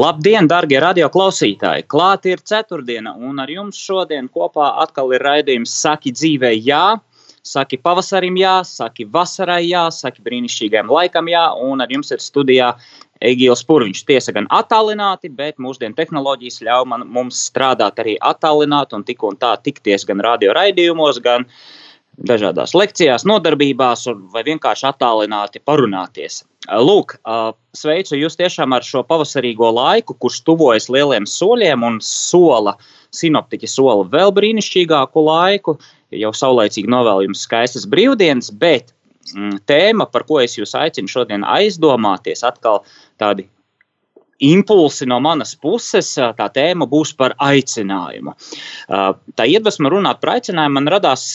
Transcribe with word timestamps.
Labdien, 0.00 0.46
darbie 0.48 0.78
radioklausītāji! 0.80 1.84
Klāt 1.90 2.24
ir 2.30 2.40
ceturtdiena, 2.46 3.10
un 3.20 3.42
ar 3.42 3.50
jums 3.52 3.76
šodien 3.76 4.30
kopā 4.32 4.70
atkal 4.80 5.10
ir 5.12 5.20
raidījums 5.26 5.74
Saki 5.76 6.12
dzīvē, 6.14 6.54
jā, 6.64 6.94
saki 7.44 7.76
pavasarim, 7.84 8.38
jā, 8.40 8.54
saki 8.64 9.04
vasarai, 9.12 9.66
jā, 9.66 9.82
saki 9.92 10.24
brīnišķīgajam 10.24 10.88
laikam, 10.94 11.28
jā, 11.28 11.42
un 11.66 11.84
ar 11.84 11.92
jums 11.92 12.14
ir 12.16 12.24
studijā 12.24 12.70
Egīls 13.20 13.64
Purviņš. 13.68 14.02
Tiesa 14.08 14.32
gan 14.32 14.48
attālināti, 14.48 15.28
bet 15.36 15.60
mūsdienu 15.60 15.98
tehnoloģijas 15.98 16.62
ļauj 16.64 16.88
man, 16.94 17.04
mums 17.18 17.42
strādāt 17.50 18.00
arī 18.00 18.16
attālināti 18.30 18.96
un 18.96 19.04
tik 19.04 19.26
un 19.28 19.36
tā 19.36 19.52
tikties 19.60 20.08
gan 20.08 20.24
radio 20.24 20.56
raidījumos, 20.56 21.20
gan 21.20 21.44
dažādās 22.26 22.74
lekcijās, 22.76 23.24
nodarbībās, 23.28 24.06
vai 24.32 24.42
vienkārši 24.46 24.86
attālināti 24.90 25.62
parunāties. 25.64 26.42
Lūk, 26.68 27.16
sveicu 27.76 28.18
jūs 28.18 28.36
tiešām 28.36 28.74
ar 28.76 28.84
šo 28.84 29.02
pavasarīgo 29.08 29.70
laiku, 29.74 30.14
kurš 30.20 30.42
tuvojas 30.44 30.90
lieliem 30.92 31.26
soļiem 31.28 31.86
un 31.86 32.00
sola, 32.04 32.76
sinoptiķi 33.16 33.70
sola 33.70 34.04
vēl 34.12 34.34
brīnišķīgāku 34.36 35.24
laiku. 35.24 35.78
Jau 36.14 36.32
saulaicīgi 36.36 36.90
novēlu 36.90 37.28
jums 37.28 37.46
skaistas 37.46 37.86
brīvdienas, 37.88 38.50
bet 38.60 38.92
mm, 39.32 39.62
tēma, 39.70 40.08
par 40.10 40.26
ko 40.28 40.42
es 40.42 40.58
jūs 40.58 40.74
aicinu 40.76 41.08
šodien 41.08 41.46
aizdomāties, 41.46 42.44
atkal 42.46 42.82
tādi 43.22 43.48
impulsi 44.40 45.06
no 45.08 45.20
manas 45.22 45.54
puses, 45.56 46.12
tā 46.16 46.46
tēma 46.52 46.88
būs 46.90 47.12
par 47.16 47.34
aicinājumu. 47.44 48.34
Tā 48.88 49.48
iedvesma 49.48 49.92
runāt 49.92 50.20
par 50.20 50.38
aicinājumu 50.38 50.80
man 50.80 50.92
radās 50.92 51.26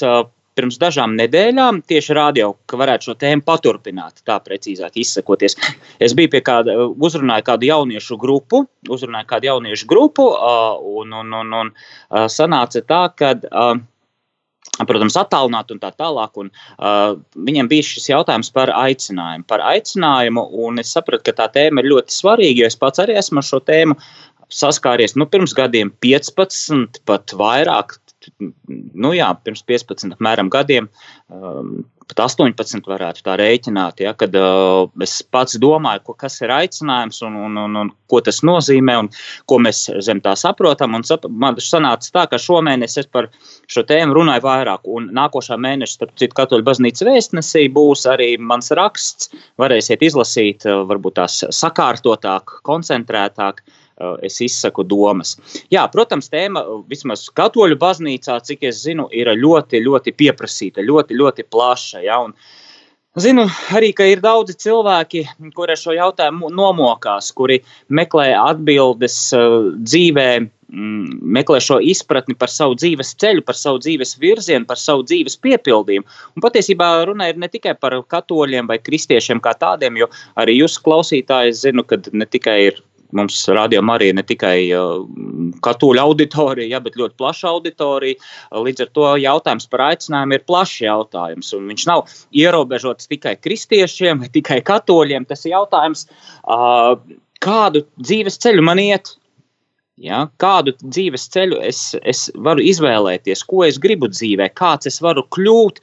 pirms 0.55 0.77
dažām 0.81 1.15
nedēļām 1.19 1.81
tieši 1.89 2.15
rādīju, 2.15 2.53
ka 2.69 2.79
varētu 2.79 3.09
šo 3.09 3.15
tēmu 3.21 3.45
paturpināt, 3.47 4.21
tā 4.27 4.37
precīzāk 4.43 4.97
izsakoties. 5.01 5.57
Es 6.03 6.15
biju 6.17 6.31
pie 6.35 6.41
kāda, 6.45 6.77
uzrunāju 6.95 7.47
kādu 7.49 7.69
jauniešu 7.69 8.19
grupu, 8.21 8.65
uzrunāju 8.91 9.29
kādu 9.31 9.51
jauniešu 9.51 9.89
grupu, 9.89 10.29
un, 11.01 11.11
un, 11.21 11.35
un, 11.41 11.59
un 11.63 11.75
sanāca 12.31 12.83
tā, 12.85 13.03
ka. 13.17 13.35
Protams, 14.75 15.15
attālināt 15.15 15.69
un 15.71 15.77
tā 15.79 15.91
tālāk. 15.95 16.33
Un, 16.41 16.49
uh, 16.51 17.13
viņiem 17.47 17.69
bija 17.71 17.85
šis 17.85 18.09
jautājums 18.09 18.49
par 18.51 18.73
aicinājumu. 18.75 19.45
Par 19.47 19.61
aicinājumu, 19.63 20.43
es 20.81 20.91
sapratu, 20.91 21.23
ka 21.29 21.35
tā 21.37 21.45
tēma 21.53 21.79
ir 21.79 21.93
ļoti 21.93 22.11
svarīga, 22.11 22.63
jo 22.63 22.71
es 22.73 22.75
pats 22.81 22.99
arī 22.99 23.15
esmu 23.21 23.39
ar 23.39 23.47
šo 23.47 23.61
tēmu 23.63 23.95
saskāries 24.51 25.15
nu, 25.15 25.29
pirms 25.31 25.53
gadiem 25.57 25.93
15, 26.03 26.99
pat 27.07 27.33
vairāk, 27.37 27.95
nu 28.39 29.11
jā, 29.15 29.27
pirms 29.45 29.63
15 29.67 30.15
apmēram 30.15 30.49
gadiem, 30.53 30.87
um, 31.31 31.83
pat 32.05 32.21
18 32.27 32.85
varētu 32.85 33.23
tā 33.25 33.35
rēķināt, 33.39 34.01
ja, 34.03 34.13
kad 34.17 34.35
uh, 34.37 34.85
es 35.01 35.17
pats 35.33 35.57
domāju, 35.61 36.03
ko, 36.05 36.15
kas 36.21 36.37
ir 36.43 36.53
aicinājums 36.53 37.21
un, 37.25 37.37
un, 37.47 37.57
un, 37.63 37.79
un 37.81 37.91
ko 38.11 38.19
tas 38.25 38.43
nozīmē 38.45 38.97
un 39.01 39.09
ko 39.49 39.57
mēs 39.63 39.85
zem 40.05 40.21
tā 40.21 40.35
saprotam. 40.37 40.93
Un 40.97 41.05
sap, 41.07 41.25
man 41.29 41.57
sanāca 41.61 42.11
tā, 42.13 42.25
ka 42.29 42.41
šomēnes 42.41 42.99
es 43.01 43.09
par 43.09 43.31
šo 43.71 43.85
tēmu 43.89 44.17
runāju 44.19 44.45
vairāk, 44.45 44.85
un 44.85 45.09
nākošā 45.17 45.57
mēneša, 45.61 45.97
starp 45.97 46.13
citu, 46.21 46.37
Katoļu 46.37 46.67
baznīcas 46.67 47.07
vēstnesī 47.07 47.65
būs 47.73 48.05
arī 48.11 48.35
mans 48.37 48.69
raksts, 48.77 49.31
varēsiet 49.61 50.05
izlasīt, 50.05 50.67
uh, 50.69 50.83
varbūt 50.89 51.17
tās 51.23 51.41
sakārtotāk, 51.63 52.59
koncentrētāk. 52.69 53.65
Uh, 53.65 53.81
es 54.25 54.41
izsaku 54.43 54.83
domas. 54.83 55.35
Jā, 55.73 55.85
protams, 55.91 56.27
tēma 56.33 56.65
vismaz 56.89 57.27
katoļu 57.35 57.79
baznīcā, 57.79 58.41
cik 58.43 58.67
es 58.71 58.83
zinu, 58.83 59.07
ir 59.15 59.31
ļoti, 59.39 59.81
ļoti 59.85 60.15
pieprasīta, 60.19 60.83
ļoti, 60.83 61.17
ļoti 61.21 61.47
plaša. 61.51 62.03
Ja, 62.05 62.19
un, 62.27 62.35
Zinu 63.15 63.45
arī, 63.71 63.93
ka 63.95 64.03
ir 64.11 64.19
daudzi 64.19 64.57
cilvēki, 64.59 65.21
kuri 65.55 65.71
ar 65.71 65.79
šo 65.79 65.93
jautājumu 65.95 66.49
nomokās, 66.51 67.29
kuri 67.31 67.61
meklē 67.87 68.33
atbildes 68.35 69.15
uh, 69.37 69.69
dzīvē, 69.79 70.25
mm, 70.43 71.21
meklē 71.37 71.61
šo 71.63 71.77
izpratni 71.79 72.35
par 72.35 72.51
savu 72.51 72.75
dzīves 72.75 73.13
ceļu, 73.23 73.45
par 73.47 73.55
savu 73.55 73.79
dzīves 73.85 74.17
virzienu, 74.19 74.67
par 74.67 74.81
savu 74.81 75.05
dzīves 75.07 75.39
piepildījumu. 75.47 76.03
Un 76.35 76.43
patiesībā 76.43 76.89
runa 77.07 77.29
ir 77.31 77.39
ne 77.39 77.47
tikai 77.53 77.77
par 77.79 77.95
katoļiem 78.03 78.67
vai 78.67 78.81
kristiešiem 78.83 79.39
kā 79.39 79.55
tādiem, 79.63 79.95
jo 80.03 80.11
arī 80.35 80.57
jūs 80.59 80.75
klausītāji 80.83 81.55
zinu, 81.61 81.87
ka 81.87 82.01
ne 82.11 82.27
tikai 82.27 82.57
ir 82.65 82.83
Mums 83.15 83.39
rādījumā 83.47 83.97
arī 83.97 84.11
ne 84.15 84.23
tikai 84.27 84.57
katoļu 85.65 86.01
auditorija, 86.03 86.67
ja, 86.75 86.81
bet 86.83 86.97
ļoti 86.99 87.17
plaša 87.21 87.51
auditorija. 87.53 88.19
Līdz 88.65 88.85
ar 88.85 88.93
to 88.97 89.09
jautājums 89.23 89.69
par 89.71 89.85
aicinājumu 89.89 90.37
ir 90.37 90.47
plašs 90.49 90.79
jautājums. 90.85 91.51
Viņš 91.55 91.85
nav 91.89 92.05
ierobežots 92.35 93.11
tikai 93.11 93.37
kristiešiem 93.39 94.23
vai 94.23 94.31
tikai 94.33 94.61
katoļiem. 94.65 95.27
Tas 95.29 95.45
ir 95.45 95.55
jautājums, 95.55 96.07
kādu 97.45 97.85
dzīves 98.01 98.41
ceļu 98.43 98.65
man 98.65 98.81
iet. 98.83 99.15
Ja, 99.95 100.25
kādu 100.43 100.73
dzīves 100.81 101.29
ceļu 101.31 101.61
es, 101.63 101.93
es 102.03 102.25
varu 102.43 102.59
izvēlēties, 102.67 103.45
ko 103.47 103.61
es 103.63 103.77
gribu 103.79 104.09
dzīvē, 104.11 104.49
kāds 104.51 104.89
es 104.89 104.99
varu 104.99 105.23
kļūt. 105.31 105.79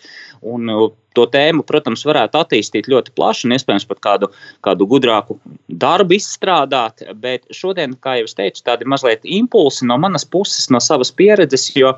Un 0.52 0.68
to 1.16 1.26
tēmu, 1.30 1.64
protams, 1.68 2.04
varētu 2.08 2.40
attīstīt 2.40 2.90
ļoti 2.92 3.14
plaši 3.16 3.48
un 3.48 3.56
iespējams 3.56 3.88
pat 3.90 4.02
kādu, 4.04 4.30
kādu 4.64 4.88
gudrāku 4.90 5.38
darbu 5.68 6.18
izstrādāt. 6.18 7.04
Bet 7.22 7.48
šodien, 7.54 7.96
kā 8.00 8.18
jau 8.20 8.28
es 8.28 8.38
teicu, 8.38 8.64
tādi 8.66 8.88
mazliet 8.88 9.26
impulsi 9.28 9.88
no 9.88 9.98
manas 10.02 10.26
puses, 10.28 10.68
no 10.72 10.82
savas 10.82 11.12
pieredzes, 11.14 11.70
jo 11.76 11.94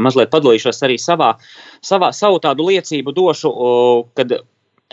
mazliet 0.00 0.32
padalīšos 0.32 0.82
arī 0.86 0.98
savā, 1.00 1.34
savā 1.84 2.10
savu 2.16 2.40
tādu 2.42 2.66
liecību 2.70 3.14
došu, 3.14 3.52
kad 4.18 4.34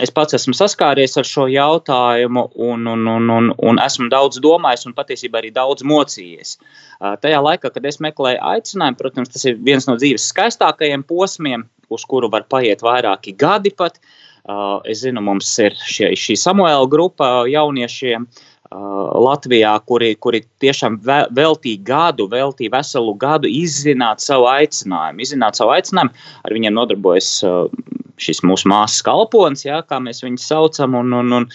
es 0.01 0.13
pats 0.13 0.35
esmu 0.37 0.53
saskāries 0.57 1.17
ar 1.19 1.27
šo 1.27 1.47
jautājumu, 1.51 2.45
un, 2.67 2.87
un, 2.87 3.07
un, 3.15 3.29
un, 3.35 3.51
un 3.57 3.81
esmu 3.83 4.09
daudz 4.13 4.39
domājis, 4.43 4.87
un 4.87 4.95
patiesībā 4.97 5.41
arī 5.41 5.51
daudz 5.55 5.85
mocījies. 5.87 6.55
Tajā 7.23 7.41
laikā, 7.43 7.73
kad 7.73 7.85
es 7.85 7.99
meklēju 8.03 8.41
aicinājumu, 8.53 8.99
protams, 9.01 9.33
tas 9.33 9.45
ir 9.49 9.59
viens 9.61 9.87
no 9.89 9.97
dzīves 9.99 10.29
skaistākajiem 10.31 11.05
posmiem, 11.09 11.67
uz 11.91 12.05
kuru 12.07 12.29
var 12.31 12.47
paiet 12.49 12.83
vairāki 12.85 13.35
gadi 13.37 13.73
pat. 13.75 13.99
Es 14.89 15.03
zinu, 15.03 15.21
mums 15.21 15.51
ir 15.61 15.75
šie, 15.77 16.13
šī 16.17 16.37
Samuēla 16.39 16.87
grupa 16.89 17.33
jauniešiem. 17.51 18.25
Latvijā, 18.71 19.73
kuri, 19.83 20.13
kuri 20.15 20.39
tiešām 20.63 20.95
veltīja 21.03 21.81
gadu, 21.83 22.29
veltīja 22.31 22.71
veselu 22.71 23.13
gadu 23.19 23.49
izzināt 23.51 24.23
savu 24.23 24.47
aicinājumu. 24.47 25.19
Izzināt 25.25 25.59
savu 25.59 25.73
aicinājumu, 25.75 26.15
ar 26.47 26.55
viņiem 26.55 26.77
nodarbojas 26.79 27.33
šis 28.21 28.43
mūsu 28.47 28.69
māsas 28.71 29.01
kalponis, 29.05 29.65
jā, 29.65 29.81
kā 29.87 29.99
mēs 30.03 30.21
viņu 30.25 30.41
saucam, 30.41 30.97
un, 30.99 31.15
un, 31.17 31.37
un 31.39 31.47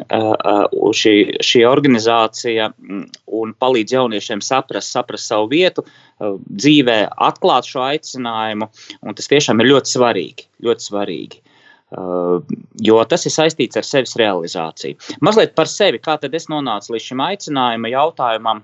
uh, 0.00 0.94
šī, 0.96 1.14
šī 1.44 1.64
organizācija 1.68 2.70
mm, 2.72 3.04
un 3.40 3.54
palīdz 3.60 3.96
jauniešiem 3.98 4.42
saprast, 4.44 4.94
saprast 4.96 5.30
savu 5.30 5.50
vietu, 5.52 5.84
uh, 5.84 6.38
dzīvē, 6.48 6.98
atklāt 7.28 7.68
šo 7.70 7.84
aicinājumu, 7.90 8.70
un 9.04 9.18
tas 9.18 9.30
tiešām 9.30 9.62
ir 9.62 9.72
ļoti 9.74 9.96
svarīgi. 9.96 10.50
Ļoti 10.66 10.90
svarīgi. 10.90 11.44
Uh, 11.90 12.44
jo 12.86 13.00
tas 13.10 13.26
ir 13.26 13.32
saistīts 13.34 13.78
ar 13.80 13.86
sevis 13.86 14.14
realizāciju. 14.20 14.94
Mazliet 15.26 15.56
par 15.58 15.66
sevi, 15.66 15.98
kā 15.98 16.14
tad 16.22 16.36
es 16.38 16.46
nonācu 16.52 16.94
līdz 16.94 17.08
šim 17.08 17.22
aicinājuma 17.24 17.90
jautājumam. 17.90 18.62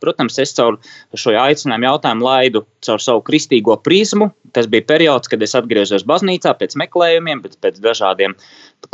Protams, 0.00 0.38
es 0.40 0.54
caur 0.56 0.78
šo 1.12 1.34
aicinājumu 1.36 1.84
jautājumu 1.84 2.24
laidu 2.24 2.62
caur 2.84 3.02
savu 3.04 3.20
kristīgo 3.26 3.76
prizmu. 3.84 4.30
Tas 4.56 4.68
bija 4.70 4.86
periods, 4.88 5.28
kad 5.28 5.42
es 5.44 5.52
atgriezos 5.58 6.06
baznīcā 6.08 6.54
pēc 6.56 6.76
meklējumiem, 6.80 7.42
pēc, 7.44 7.58
pēc 7.60 7.80
dažādiem 7.84 8.36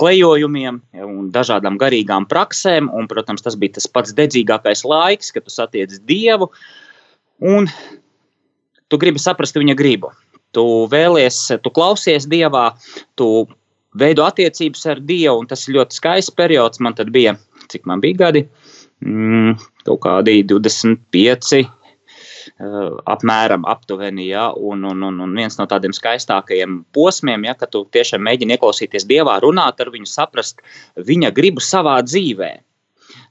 klejojumiem 0.00 0.81
un 1.06 1.29
dažādām 1.35 1.79
garīgām 1.79 2.26
praksēm. 2.31 2.91
Un, 2.91 3.06
protams, 3.11 3.44
tas 3.47 3.59
bija 3.61 3.76
tas 3.79 3.87
pats 3.87 4.17
dedzīgākais 4.19 4.82
laiks, 4.88 5.31
kad 5.35 5.47
tu 5.47 5.55
satiec 5.55 5.94
Dievu 6.09 6.50
un 7.44 7.71
tu 8.91 8.99
gribi 8.99 9.23
saprast 9.23 9.59
viņa 9.59 9.76
gribu. 9.79 10.11
Tu 10.55 10.65
vēlies, 10.91 11.38
tu 11.62 11.71
klausies 11.75 12.26
Dievā, 12.31 12.73
tu 13.19 13.47
veido 13.99 14.26
attiecības 14.26 14.87
ar 14.91 15.03
Dievu, 15.03 15.41
un 15.43 15.49
tas 15.50 15.67
ir 15.67 15.79
ļoti 15.79 15.99
skaists 15.99 16.35
periods. 16.35 16.82
Man 16.82 16.99
tad 16.99 17.11
bija, 17.15 17.37
cik 17.71 17.87
man 17.91 18.03
bija 18.03 18.26
gadi, 18.26 18.44
mm, 19.03 19.56
kaut 19.87 20.03
kādi 20.05 20.43
25. 20.49 21.63
apmēram 23.15 23.65
aptuveni. 23.69 24.29
Ja, 24.31 24.51
un, 24.53 24.85
un, 24.89 25.03
un, 25.09 25.23
un 25.25 25.33
viens 25.37 25.57
no 25.59 25.67
tādiem 25.71 25.95
skaistākajiem 25.97 26.83
posmiem, 26.95 27.47
ja, 27.49 27.57
ka 27.59 27.71
tu 27.71 27.85
tiešām 27.95 28.25
mēģini 28.27 28.57
ieklausīties 28.57 29.09
Dievā, 29.11 29.39
runāt 29.45 29.81
ar 29.81 29.91
viņu, 29.95 30.11
saprast 30.11 30.63
viņa 30.97 31.33
gribu 31.37 31.65
savā 31.65 31.99
dzīvēm 32.05 32.63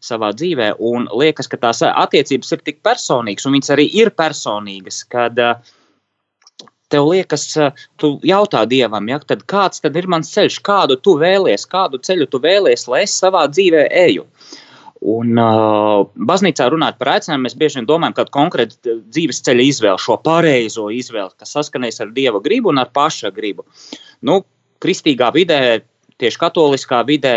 savā 0.04 0.34
dzīvē. 0.36 0.74
Un 0.84 1.06
liekas, 1.16 1.48
ka 1.48 1.58
tās 1.60 1.80
attiecības 1.88 2.52
ir 2.56 2.62
tik 2.68 2.82
personīgas, 2.84 3.46
un 3.48 3.56
viņas 3.56 3.72
arī 3.72 3.86
ir 4.02 4.12
personīgas, 4.16 5.00
kad 5.08 5.40
uh, 5.40 5.72
tev 6.94 7.10
liekas, 7.10 7.48
tu 7.98 8.14
jautā 8.26 8.64
Dievam, 8.70 9.08
ja, 9.10 9.20
tad 9.26 9.46
kāds 9.50 9.82
tad 9.84 9.98
ir 10.00 10.10
mans 10.12 10.30
ceļš, 10.34 10.60
kādu 10.66 11.00
tu 11.02 11.16
vēlies, 11.22 11.66
kādu 11.70 12.02
ceļu 12.04 12.30
tu 12.30 12.42
vēlies, 12.44 12.86
lai 12.92 13.04
es 13.08 13.16
savā 13.22 13.48
dzīvē 13.50 13.88
eju. 14.04 14.28
Un 15.04 15.36
uh, 15.36 16.06
baznīcā 16.16 16.70
runājot 16.72 17.00
par 17.00 17.10
aicinājumu, 17.18 17.44
mēs 17.44 17.58
bieži 17.60 17.80
vien 17.80 17.88
domājam, 17.90 18.16
ka 18.16 18.28
konkrēti 18.32 18.96
dzīves 19.04 19.42
ceļa 19.44 19.66
izvēle, 19.68 20.00
šo 20.00 20.16
pareizo 20.24 20.88
izvēli, 20.96 21.36
kas 21.40 21.52
saskanēs 21.58 22.00
ar 22.04 22.14
Dieva 22.16 22.40
gribu 22.44 22.72
un 22.72 22.80
ar 22.80 22.92
paša 22.96 23.34
gribu. 23.36 23.66
Nu, 24.24 24.42
kristīgā 24.84 25.32
vidē 25.36 25.60
tieši 26.24 26.40
katoliskā 26.40 27.02
vidē 27.08 27.34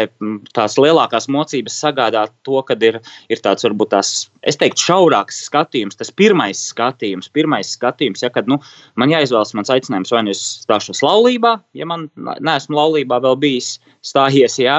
tās 0.56 0.76
lielākās 0.80 1.28
mocības 1.32 1.78
sagādā 1.82 2.26
to, 2.46 2.60
ka 2.66 2.76
ir, 2.86 3.00
ir 3.32 3.42
tāds 3.42 3.66
varbūt 3.66 3.92
tās, 3.94 4.12
es 4.46 4.58
teiktu, 4.60 4.84
šaurāks 4.86 5.42
skatījums, 5.48 5.98
tas 5.98 6.12
pirmais 6.14 6.60
skatījums, 6.70 7.30
pirmais 7.34 7.72
skatījums, 7.76 8.22
ja 8.24 8.30
kad 8.32 8.48
nu, 8.50 8.60
man 9.00 9.12
jāizvēlas 9.12 9.54
mans 9.58 9.72
aicinājums, 9.74 10.12
vai 10.14 10.22
nu 10.26 10.34
es 10.34 10.42
stāšos 10.62 11.02
laulībā, 11.04 11.56
ja 11.76 11.88
man 11.88 12.08
neesmu 12.16 12.78
laulībā 12.78 13.20
vēl 13.24 13.38
bijis, 13.42 13.76
stājies, 14.06 14.58
ja, 14.62 14.78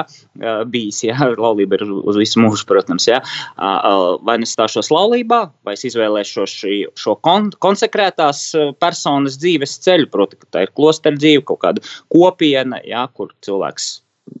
bijis, 0.72 1.02
ja, 1.04 1.16
laulība 1.44 1.78
ir 1.78 1.86
uz 1.98 2.18
visu 2.20 2.42
mūžu, 2.42 2.64
protams, 2.68 3.08
ja, 3.10 3.20
vai 3.58 4.38
nu 4.40 4.48
es 4.48 4.56
stāšos 4.56 4.92
laulībā, 4.94 5.42
vai 5.66 5.76
es 5.76 5.84
izvēlēšos 5.90 6.56
šo, 6.62 6.74
šo 6.98 7.16
kon, 7.24 7.52
konsekrētās 7.64 8.44
personas 8.80 9.38
dzīves 9.42 9.78
ceļu, 9.84 10.10
proti, 10.12 10.40
ka 10.40 10.52
tā 10.56 10.66
ir 10.66 10.74
klosteru 10.76 11.20
dzīve, 11.20 11.46
kaut 11.48 11.62
kāda 11.66 11.84
kopiena, 12.12 12.80
ja, 12.88 13.06
kur 13.12 13.34
cilvēks 13.44 13.97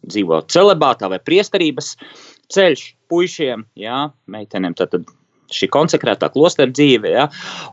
dzīvo 0.08 0.42
celibātā 0.52 1.10
vai 1.12 1.20
priesterības 1.22 1.94
ceļš 2.52 2.84
puišiem, 3.12 3.64
jā, 3.78 4.08
meitenēm. 4.30 4.76
Tad, 4.78 4.94
tad 4.94 5.08
šī 5.54 5.68
konsekrētā 5.72 6.30
klostera 6.32 6.70
dzīve. 6.72 7.12
Ja? 7.14 7.26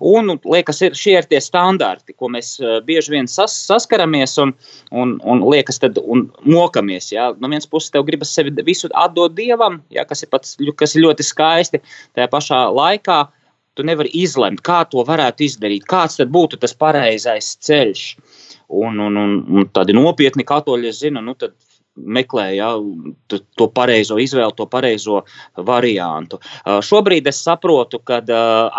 Un 0.04 0.36
liekas, 0.44 0.82
ir, 0.86 0.98
šie 0.98 1.16
ir 1.20 1.28
tie 1.30 1.42
standarti, 1.44 2.16
ko 2.16 2.30
mēs 2.32 2.56
uh, 2.62 2.78
bieži 2.86 3.16
vien 3.16 3.30
sas, 3.32 3.56
saskaramies 3.68 4.38
un, 4.42 4.54
un, 4.96 5.16
un 5.28 5.44
liekas, 5.52 5.80
tad 5.84 6.00
un 6.02 6.28
mokamies. 6.48 7.12
Ja? 7.14 7.32
No 7.40 7.52
vienas 7.52 7.70
puses, 7.70 7.92
tev 7.94 8.08
gribas 8.08 8.34
sevi 8.36 8.54
visu 8.66 8.92
atdot 8.94 9.36
dievam, 9.38 9.82
ja? 9.94 10.08
kas, 10.08 10.24
ir 10.26 10.32
pats, 10.34 10.56
kas 10.80 10.96
ir 10.96 11.06
ļoti 11.08 11.28
skaisti. 11.28 11.84
Tajā 12.16 12.30
pašā 12.32 12.66
laikā 12.76 13.26
tu 13.76 13.84
nevari 13.84 14.14
izlemt, 14.16 14.64
kā 14.64 14.86
to 14.88 15.04
varētu 15.04 15.44
izdarīt, 15.50 15.84
kāds 15.90 16.22
tad 16.22 16.32
būtu 16.32 16.62
tas 16.62 16.76
pareizais 16.80 17.58
ceļš. 17.68 18.08
Un, 18.76 18.98
un, 19.04 19.18
un, 19.20 19.34
un 19.52 19.68
tādi 19.70 19.94
nopietni 19.94 20.42
katoļi, 20.48 20.90
es 20.90 21.04
zinu, 21.04 21.22
nu, 21.22 21.36
tad 21.38 21.54
meklē 21.96 22.46
ja, 22.58 22.70
to 23.30 23.68
pareizo 23.76 24.18
izvēli, 24.22 24.54
to 24.58 24.68
pareizo 24.70 25.22
variantu. 25.68 26.40
Šobrīd 26.66 27.28
es 27.32 27.40
saprotu, 27.46 28.02
ka 28.06 28.22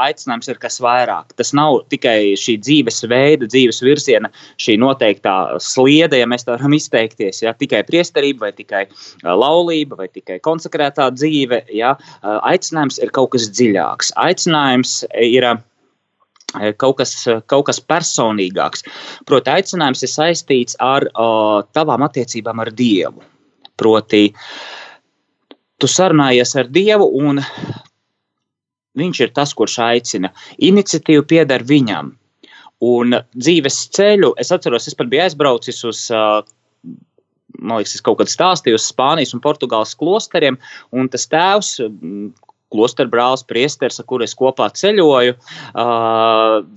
aicinājums 0.07 0.51
ir 0.53 0.61
kas 0.63 0.79
vairāk. 0.85 1.33
Tas 1.39 1.53
nav 1.57 1.83
tikai 1.93 2.35
šī 2.41 2.59
dzīves 2.65 3.03
veida, 3.11 3.49
dzīves 3.49 3.81
virziena, 3.85 4.31
šī 4.63 4.77
noteiktā 4.83 5.37
sliede, 5.63 6.21
ja 6.21 6.29
mēs 6.29 6.47
tā 6.47 6.57
varam 6.57 6.77
izteikties, 6.77 7.43
ja, 7.45 7.55
tikai 7.57 7.83
priesterība, 7.89 8.47
vai 8.47 8.53
tikai 8.57 8.85
laulība, 9.25 10.01
vai 10.03 10.11
tikai 10.13 10.41
konsekrētā 10.45 11.09
dzīve. 11.17 11.65
Ja. 11.77 11.97
Aicinājums 12.23 13.01
ir 13.03 13.15
kaut 13.17 13.33
kas 13.37 13.49
dziļāks. 13.53 14.13
Aicinājums 14.21 15.01
ir 15.17 15.49
kaut 16.79 16.99
kas, 17.01 17.15
eh, 17.27 17.41
kaut 17.47 17.67
kas 17.69 17.81
personīgāks. 17.81 18.87
Proti, 19.29 19.53
aicinājums 19.53 20.05
ir 20.07 20.13
saistīts 20.13 20.79
ar 20.83 21.09
uh, 21.13 21.63
tavām 21.77 22.05
attiecībām 22.07 22.63
ar 22.65 22.73
Dievu. 22.77 23.25
Proti, 23.77 24.29
tu 25.81 25.91
sarunājies 25.91 26.57
ar 26.57 26.73
Dievu, 26.73 27.11
un 27.21 27.45
Viņš 28.97 29.19
ir 29.21 29.33
tas, 29.37 29.51
kurš 29.53 29.75
aicina. 29.85 30.31
Iniciatīva 30.65 31.21
pieder 31.29 31.61
viņam. 31.69 32.15
Un 32.87 33.19
dzīves 33.37 33.77
ceļu, 33.93 34.31
es 34.41 34.49
atceros, 34.53 34.89
es 34.89 34.97
pat 34.97 35.11
biju 35.13 35.21
aizbraucis 35.27 35.83
uz 35.85 36.01
uh, 36.13 36.41
man 37.59 37.81
liekas, 37.81 37.97
es 37.97 38.05
kaut 38.05 38.21
kad 38.21 38.31
stāstīju 38.31 38.79
uz 38.79 38.87
Spānijas 38.91 39.33
un 39.37 39.43
Portugāles 39.45 39.95
klosteriem, 39.99 40.59
un 40.97 41.09
tas 41.13 41.29
tēvs, 41.33 41.77
klosteru 42.75 43.13
brālis, 43.13 43.45
priesteris, 43.47 44.01
ar 44.01 44.09
kuru 44.11 44.27
es 44.27 44.35
kopā 44.39 44.69
ceļoju, 44.75 45.37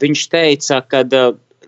viņš 0.03 0.25
teica, 0.33 0.81
ka 0.85 1.03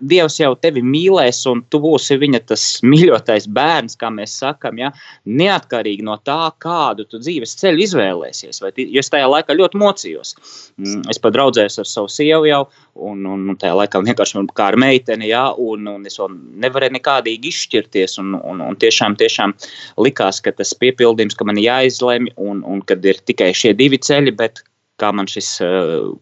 Dievs 0.02 0.40
jau 0.40 0.52
tevi 0.58 0.82
mīlēs, 0.86 1.44
un 1.52 1.62
tu 1.70 1.82
būsi 1.84 2.18
viņa 2.22 2.42
tas 2.50 2.64
mīļotais 2.86 3.48
bērns, 3.54 3.98
kā 4.02 4.10
mēs 4.14 4.38
sakām, 4.42 4.80
ja? 4.82 4.92
neatkarīgi 5.26 6.06
no 6.08 6.18
tā, 6.26 6.52
kādu 6.64 7.06
tu 7.10 7.20
dzīves 7.22 7.54
ceļu 7.62 7.86
izvēlēsies. 7.86 8.62
Vai, 8.64 8.72
es 8.78 9.12
tajā 9.14 9.30
laikā 9.30 9.56
ļoti 9.58 9.82
mocījos. 9.82 10.34
Mm, 10.82 11.04
es 11.12 11.22
pat 11.22 11.36
draudzējos 11.36 11.80
ar 11.84 11.90
savu 11.90 12.10
sievu 12.12 12.50
jau, 12.50 12.64
un, 12.96 13.22
un, 13.30 13.46
un 13.54 13.60
tajā 13.62 13.76
laikā 13.78 14.02
vienkārši 14.08 14.46
kā 14.58 14.72
ar 14.72 14.80
meiteni, 14.82 15.30
ja? 15.32 15.48
un, 15.54 15.88
un 15.92 16.10
es 16.10 16.18
vēl 16.22 16.34
nevarēju 16.66 16.98
nekādīgi 16.98 17.54
izšķirties. 17.54 18.18
Un, 18.24 18.34
un, 18.40 18.66
un 18.66 18.82
tiešām, 18.82 19.20
tiešām 19.22 19.56
likās, 20.02 20.42
ka 20.44 20.56
tas 20.58 20.74
piepildījums, 20.82 21.38
ka 21.38 21.48
man 21.48 21.62
jāizlemj, 21.62 22.34
un, 22.42 22.66
un 22.68 22.84
kad 22.88 23.06
ir 23.06 23.22
tikai 23.28 23.52
šie 23.58 23.76
divi 23.78 24.02
ceļi, 24.02 24.36
bet 24.40 24.64
kā 25.02 25.12
man 25.16 25.30
šis 25.30 25.50
eh, 25.66 25.82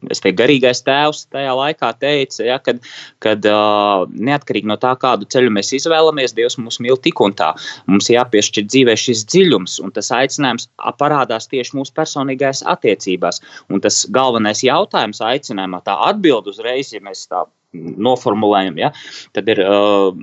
teiktu, 0.09 0.35
garīgais 0.39 0.81
tēvs 0.87 1.25
tajā 1.33 1.53
laikā 1.57 1.91
teica, 1.99 2.41
ja, 2.47 2.57
kad, 2.63 2.81
kad 3.23 3.45
uh, 3.49 4.05
neatkarīgi 4.29 4.69
no 4.69 4.77
tā, 4.81 4.93
kādu 4.99 5.27
ceļu 5.29 5.53
mēs 5.55 5.73
izvēlamies, 5.77 6.35
Dievs 6.37 6.57
mūs 6.61 6.79
mīl 6.83 6.99
tik 7.03 7.21
un 7.25 7.35
tā. 7.37 7.51
Mums 7.91 8.09
jāpiešķir 8.13 8.67
dzīvē 8.69 8.95
šis 8.99 9.25
dziļums, 9.29 9.79
un 9.83 9.93
tas 9.95 10.11
aicinājums 10.15 10.69
parādās 10.99 11.49
tieši 11.51 11.77
mūsu 11.77 11.95
personīgajās 11.97 12.63
attiecībās. 12.73 13.41
Un 13.69 13.83
tas 13.83 14.03
galvenais 14.15 14.63
jautājums 14.65 15.23
aicinājumā, 15.25 15.83
tā 15.85 15.97
atbild 16.09 16.49
uzreiz, 16.51 16.93
ja 16.95 17.03
mēs 17.03 17.27
tā 17.29 17.45
noformulējam, 17.73 18.79
ja, 18.81 18.93
tad 19.37 19.49
ir, 19.51 19.61
uh, 19.61 20.13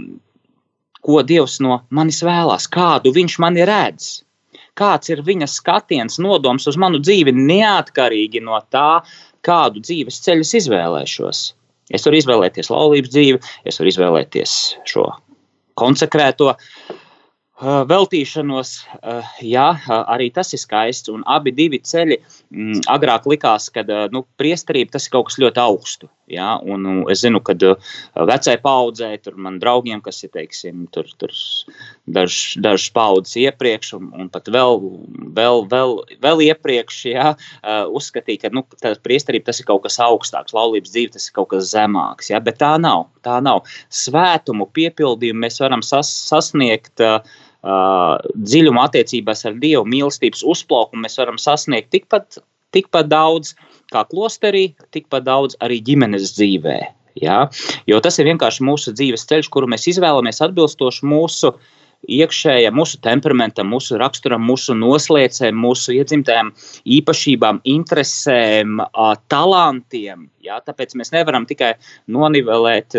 ko 1.07 1.23
Dievs 1.23 1.61
no 1.63 1.81
manis 1.95 2.23
vēlās, 2.27 2.67
kādu 2.73 3.13
viņš 3.15 3.39
mani 3.43 3.67
redz 3.69 4.26
kāds 4.77 5.11
ir 5.13 5.23
viņa 5.27 5.49
skatiens, 5.51 6.21
nodoms 6.23 6.67
uz 6.71 6.79
manu 6.81 7.01
dzīvi, 7.03 7.35
neatkarīgi 7.37 8.43
no 8.45 8.61
tā, 8.73 9.03
kādu 9.47 9.83
dzīves 9.85 10.21
ceļu 10.25 10.47
izvēlēšos. 10.61 11.43
Es 11.95 12.07
varu 12.07 12.19
izvēlēties 12.19 12.71
laulības 12.73 13.13
dzīvi, 13.15 13.41
es 13.71 13.79
varu 13.81 13.93
izvēlēties 13.93 14.55
šo 14.91 15.07
konsekrēto 15.79 16.55
veltīšanos, 17.63 18.73
jā, 19.41 19.67
arī 19.89 20.29
tas 20.35 20.53
ir 20.53 20.61
skaists. 20.61 21.09
Un 21.13 21.23
abi 21.25 21.55
divi 21.57 21.81
ceļi 21.81 22.19
mm, 22.19 22.83
agrāk 22.93 23.29
likās, 23.31 23.71
ka 23.73 23.87
nu, 24.13 24.27
priesterība 24.37 24.97
tas 24.97 25.07
ir 25.07 25.15
kaut 25.15 25.31
kas 25.31 25.39
ļoti 25.41 25.63
augstu. 25.63 26.11
Ja, 26.27 26.57
un, 26.59 26.87
un 26.91 27.03
es 27.13 27.21
zinu, 27.23 27.39
ka 27.45 27.55
vecai 28.27 28.57
paudzē, 28.63 29.13
tur 29.23 29.37
man 29.39 29.61
draugiem, 29.63 30.01
kas 30.03 30.25
ir 30.27 30.33
teiksim, 30.35 30.89
tur, 30.91 31.07
tur 31.21 31.31
dažs 32.11 32.57
daž 32.63 32.89
paudzes 32.97 33.37
iepriekš, 33.45 33.93
un, 33.99 34.11
un 34.11 34.31
pat 34.33 34.51
vēl, 34.51 34.81
vēl, 35.37 35.63
vēl, 35.71 35.95
vēl 36.27 36.45
iepriekš, 36.49 37.01
ja, 37.13 37.33
uzskatīja, 37.95 38.47
ka 38.47 38.53
nu, 38.55 38.65
priesterība 39.07 39.53
tas 39.53 39.63
ir 39.63 39.71
kaut 39.71 39.85
kas 39.87 40.01
augstāks, 40.03 40.57
laulības 40.57 40.95
dzīve 40.97 41.15
tas 41.15 41.29
ir 41.29 41.39
kaut 41.39 41.53
kas 41.55 41.71
zemāks. 41.71 42.33
Ja, 42.35 42.43
bet 42.43 42.59
tā 42.63 42.75
nav. 42.83 43.07
Tā 43.27 43.39
nav. 43.43 43.63
Svētumu 43.91 44.69
piepildījumu 44.75 45.47
mēs 45.47 45.63
varam 45.63 45.83
sas, 45.87 46.11
sasniegt. 46.27 46.95
Uh, 47.03 47.21
uh, 47.67 48.17
dziļuma 48.37 48.87
attiecībās 48.89 49.45
ar 49.49 49.57
Dievu, 49.63 49.87
mīlestības 49.91 50.45
uzplaukumu 50.47 51.07
mēs 51.07 51.19
varam 51.21 51.39
sasniegt 51.41 51.93
tikpat, 51.95 52.41
tikpat 52.77 53.11
daudz 53.11 53.55
kā 53.93 54.05
klosterī, 54.11 54.69
tikpat 54.95 55.27
daudz 55.27 55.59
arī 55.65 55.81
ģimenes 55.87 56.35
dzīvē. 56.37 56.79
Ja? 57.23 57.47
Jo 57.89 58.03
tas 58.05 58.19
ir 58.21 58.29
vienkārši 58.31 58.67
mūsu 58.67 58.95
dzīves 58.97 59.27
ceļš, 59.31 59.51
kuru 59.53 59.71
mēs 59.73 59.89
izvēlamies 59.95 60.43
atbilstoši 60.45 61.09
mūsu 61.09 61.55
iekšējam, 62.13 62.77
mūsu 62.77 63.01
temperamentam, 63.03 63.71
mūsu 63.73 63.97
raksturam, 63.99 64.45
mūsu 64.47 64.77
noslēdzēm, 64.79 65.57
mūsu 65.59 65.97
iedzimtajām 65.97 66.53
īpašībām, 66.99 67.63
interesēm, 67.73 68.83
talantiem. 69.33 70.29
Ja? 70.45 70.61
Tāpēc 70.63 70.95
mēs 71.01 71.15
nevaram 71.17 71.49
tikai 71.49 71.75
nonivelēt 72.13 72.95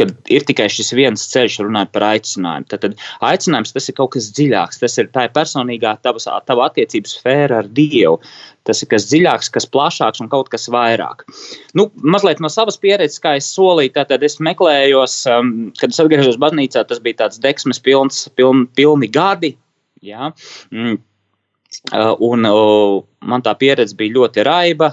ka 0.00 0.06
ir 0.32 0.46
tikai 0.48 0.68
šis 0.72 0.94
viens 0.96 1.26
ceļš, 1.32 1.60
runājot 1.66 1.92
par 1.94 2.06
aicinājumu. 2.12 2.68
Tad, 2.70 2.84
tad 2.86 3.02
aicinājums 3.30 3.74
tas 3.76 3.90
ir 3.90 3.96
kaut 3.98 4.14
kas 4.16 4.30
dziļāks, 4.36 4.80
tas 4.82 4.96
ir 5.02 5.10
tā 5.14 5.26
personīgā 5.34 5.96
tavas, 6.04 6.28
tava 6.48 6.70
attiecības 6.70 7.18
sfēra 7.18 7.60
ar 7.60 7.70
Dievu. 7.76 8.20
Tas 8.68 8.82
ir 8.84 8.90
kas 8.90 9.06
dziļāks, 9.08 9.48
kas 9.54 9.66
plašāks 9.72 10.20
un 10.20 10.28
kaut 10.32 10.50
kas 10.52 10.68
vairāk. 10.72 11.24
Nu, 11.78 11.88
mazliet 12.04 12.42
no 12.44 12.50
savas 12.52 12.76
pieredzes, 12.80 13.22
kā 13.24 13.36
es 13.38 13.48
solīju, 13.54 13.94
tad 13.96 14.24
es 14.26 14.36
meklēju, 14.42 15.04
um, 15.32 15.52
kad 15.80 15.94
es 15.94 16.00
atgriezos 16.02 16.40
baznīcā, 16.40 16.84
tas 16.88 17.00
bija 17.00 17.22
tāds 17.24 17.40
deksmes 17.40 17.80
pilns, 17.80 18.26
piln, 18.36 18.66
pilni 18.76 19.08
gadi. 19.08 19.54
Ja? 20.04 20.32
Mm. 20.74 21.00
Uh, 21.94 22.12
un 22.26 22.44
uh, 22.44 23.00
man 23.24 23.44
tā 23.46 23.54
pieredze 23.56 23.96
bija 23.96 24.18
ļoti 24.18 24.44
raiba 24.44 24.90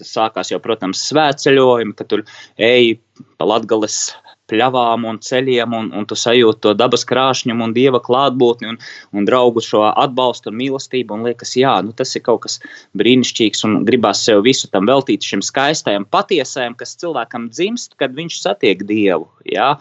sākās 0.00 0.50
jau, 0.52 0.60
protams, 0.62 1.02
svētceļojumi, 1.10 1.94
kad 1.98 2.08
tur 2.10 2.24
ej 2.60 2.96
pa 3.38 3.48
latgales 3.48 4.12
pļavām 4.50 5.06
un 5.08 5.18
ceļiem, 5.22 5.74
un, 5.76 5.90
un 5.96 6.06
tu 6.08 6.16
sajūti 6.18 6.62
to 6.66 6.74
dabas 6.78 7.04
krāšņumu 7.08 7.68
un 7.68 7.74
dieva 7.76 8.00
klātbūtni 8.02 8.72
un, 8.72 8.78
un 9.14 9.28
draugu 9.28 9.62
šo 9.64 9.84
atbalstu 9.90 10.50
un 10.50 10.58
mīlestību. 10.60 11.16
Un 11.16 11.26
liekas, 11.28 11.54
jā, 11.58 11.76
nu, 11.86 11.94
tas 11.96 12.14
ir 12.18 12.24
kaut 12.26 12.44
kas 12.46 12.58
brīnišķīgs 12.98 13.64
un 13.68 13.80
gribās 13.88 14.24
sev 14.26 14.42
visu 14.46 14.70
tam 14.72 14.88
veltīt 14.90 15.24
šim 15.26 15.44
skaistajam, 15.44 16.06
patiesajam, 16.12 16.76
kas 16.78 16.96
cilvēkam 17.00 17.48
dzimst, 17.52 17.96
kad 18.00 18.16
viņš 18.18 18.40
satiek 18.42 18.84
dievu. 18.88 19.28
Jā? 19.48 19.74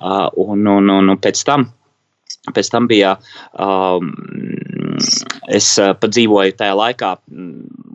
Un, 0.00 0.66
un, 0.66 0.94
un, 0.98 1.14
un 1.14 1.20
pēc 1.22 1.44
tam. 1.48 1.70
Pēc 2.54 2.68
tam 2.72 2.86
bija, 2.88 3.10
um, 3.60 4.06
es 5.52 5.66
pat 5.76 6.12
dzīvoju 6.14 6.54
tajā 6.56 6.76
laikā, 6.78 7.10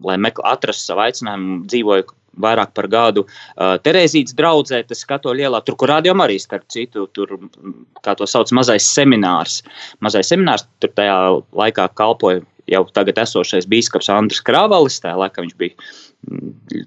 lai 0.06 0.18
atrastu 0.52 0.92
savu 0.92 1.02
aicinājumu, 1.08 1.64
dzīvoju 1.72 2.06
vairāk 2.42 2.74
par 2.78 2.88
gadu 2.92 3.26
uh, 3.26 3.76
Terēzītas 3.84 4.36
draudzē, 4.38 4.84
tas 4.90 5.04
katoļu 5.10 5.44
lielā, 5.44 5.62
tur, 5.66 5.78
kur 5.80 5.92
rādījām 5.94 6.24
arī, 6.24 6.40
starp 6.42 6.66
citu, 6.74 7.06
tur, 7.14 7.36
kā 8.06 8.16
to 8.20 8.28
sauc, 8.30 8.52
mazais 8.56 8.88
seminārs. 8.88 9.62
Mazais 10.04 10.32
seminārs 10.32 10.66
tur 10.84 10.94
tajā 10.98 11.18
laikā 11.54 11.90
kalpoja 11.98 12.44
jau 12.72 12.84
tagad 12.96 13.20
esošais 13.24 13.68
bīskaps 13.70 14.10
Andris 14.14 14.44
Kravalis, 14.46 15.02
tajā 15.04 15.18
laikā 15.20 15.44
viņš 15.44 15.56
bija 15.60 15.76
mm, 16.30 16.84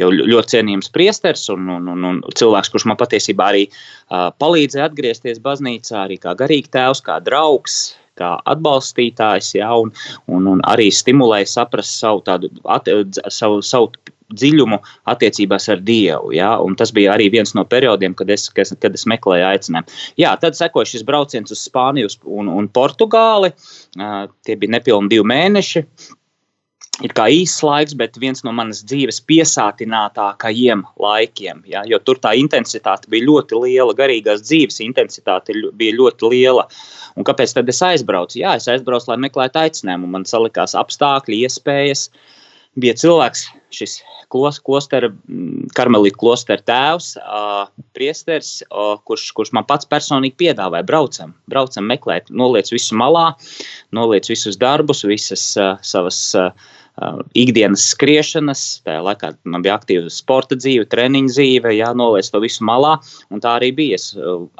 jau 0.00 0.08
ļoti 0.14 0.56
cienījams 0.56 0.90
priesteris 0.94 1.48
un, 1.52 1.68
un, 1.76 1.90
un, 1.92 2.06
un 2.10 2.22
cilvēks, 2.38 2.72
kurš 2.72 2.88
man 2.90 2.98
patiesībā 3.00 3.50
arī 3.52 3.66
uh, 3.68 4.30
palīdzēja 4.42 4.88
atgriezties 4.90 5.42
baznīcā, 5.44 6.06
arī 6.06 6.18
kā 6.22 6.34
garīgi 6.38 6.72
tēvs, 6.74 7.04
kā 7.04 7.20
draugs, 7.24 7.94
kā 8.18 8.34
atbalstītājs, 8.50 9.54
ja, 9.58 9.72
un, 9.74 9.92
un, 10.30 10.48
un 10.50 10.62
arī 10.70 10.90
stimulēja 10.94 11.50
saprast 11.50 11.98
savu, 11.98 12.22
tādu, 12.26 12.50
at, 12.70 12.88
savu, 13.34 13.60
savu 13.64 13.90
dziļumu 14.32 14.80
attiecībās 15.10 15.68
ar 15.72 15.82
Dievu. 15.84 16.32
Ja? 16.36 16.54
Un 16.64 16.76
tas 16.78 16.92
bija 16.94 17.14
arī 17.14 17.28
viens 17.34 17.54
no 17.58 17.66
periodiem, 17.68 18.16
kad 18.18 18.30
es, 18.32 18.48
kad, 18.54 18.72
kad 18.80 18.96
es 18.96 19.06
meklēju 19.10 19.46
aicinājumu. 19.50 20.02
Jā, 20.20 20.34
tad 20.40 20.58
sekoja 20.58 20.94
šis 20.94 21.06
brauciens 21.06 21.54
uz 21.54 21.64
Spāniju 21.68 22.12
un, 22.24 22.48
un 22.48 22.68
Portugāli. 22.72 23.52
Uh, 23.98 24.24
tie 24.46 24.58
bija 24.60 24.78
nepilni 24.78 25.12
divi 25.12 25.26
mēneši. 25.28 25.84
Ir 27.02 27.10
kā 27.10 27.24
īsts 27.26 27.64
laiks, 27.66 27.94
bet 27.98 28.14
viens 28.22 28.44
no 28.46 28.52
manas 28.54 28.84
dzīves 28.86 29.16
piesātinātākajiem 29.26 30.84
laikiem. 31.02 31.64
Ja? 31.66 31.82
Jo 31.90 31.98
tur 31.98 32.20
tā 32.22 32.36
intensitāte 32.38 33.10
bija 33.10 33.26
ļoti 33.26 33.58
liela, 33.64 33.96
garīgās 33.98 34.44
dzīves 34.46 34.78
intensitāte 34.84 35.56
bija 35.74 35.96
ļoti 35.98 36.30
liela. 36.30 36.68
Un 37.18 37.26
kāpēc 37.26 37.56
tad 37.56 37.70
es 37.70 37.82
aizbraucu? 37.82 38.38
Jā, 38.38 38.54
es 38.60 38.70
aizbraucu, 38.70 39.10
lai 39.10 39.18
meklētu 39.26 39.58
aicinājumu. 39.64 40.12
Man 40.14 40.28
salikās 40.30 40.76
apstākļi, 40.78 41.42
iespējas. 41.48 42.06
Bija 42.78 42.94
cilvēks, 42.98 43.48
šis 43.74 43.96
klostera, 44.32 45.10
mm, 45.10 45.70
karmelīta 45.76 46.20
klostera 46.20 46.64
tēvs, 46.64 47.14
uh, 47.20 47.66
priesteris, 47.96 48.56
uh, 48.70 48.94
kurš, 49.08 49.26
kurš 49.36 49.52
man 49.56 49.66
pats 49.68 49.88
personīgi 49.90 50.36
piedāvāja, 50.44 50.86
braucam, 50.86 51.34
braucam 51.50 51.90
meklēt, 51.90 52.30
noliec 52.30 52.70
visu 52.74 52.96
malā, 53.00 53.32
noliec 53.94 54.30
visus 54.30 54.58
darbus, 54.60 55.04
visas 55.08 55.50
uh, 55.60 55.74
savas 55.84 56.20
uh, 56.38 56.50
ikdienas 57.34 57.88
skriešanas, 57.90 58.64
tajā 58.86 59.02
laikā 59.02 59.34
man 59.50 59.66
bija 59.66 59.76
aktīva 59.80 60.10
sporta 60.12 60.58
dzīve, 60.58 60.86
treniņa 60.92 61.34
dzīve, 61.34 61.74
jānoliec 61.74 62.30
to 62.30 62.42
visu 62.44 62.66
malā, 62.66 62.96
un 63.34 63.42
tā 63.42 63.58
arī 63.58 63.72
bija. 63.74 63.98
Es 63.98 64.12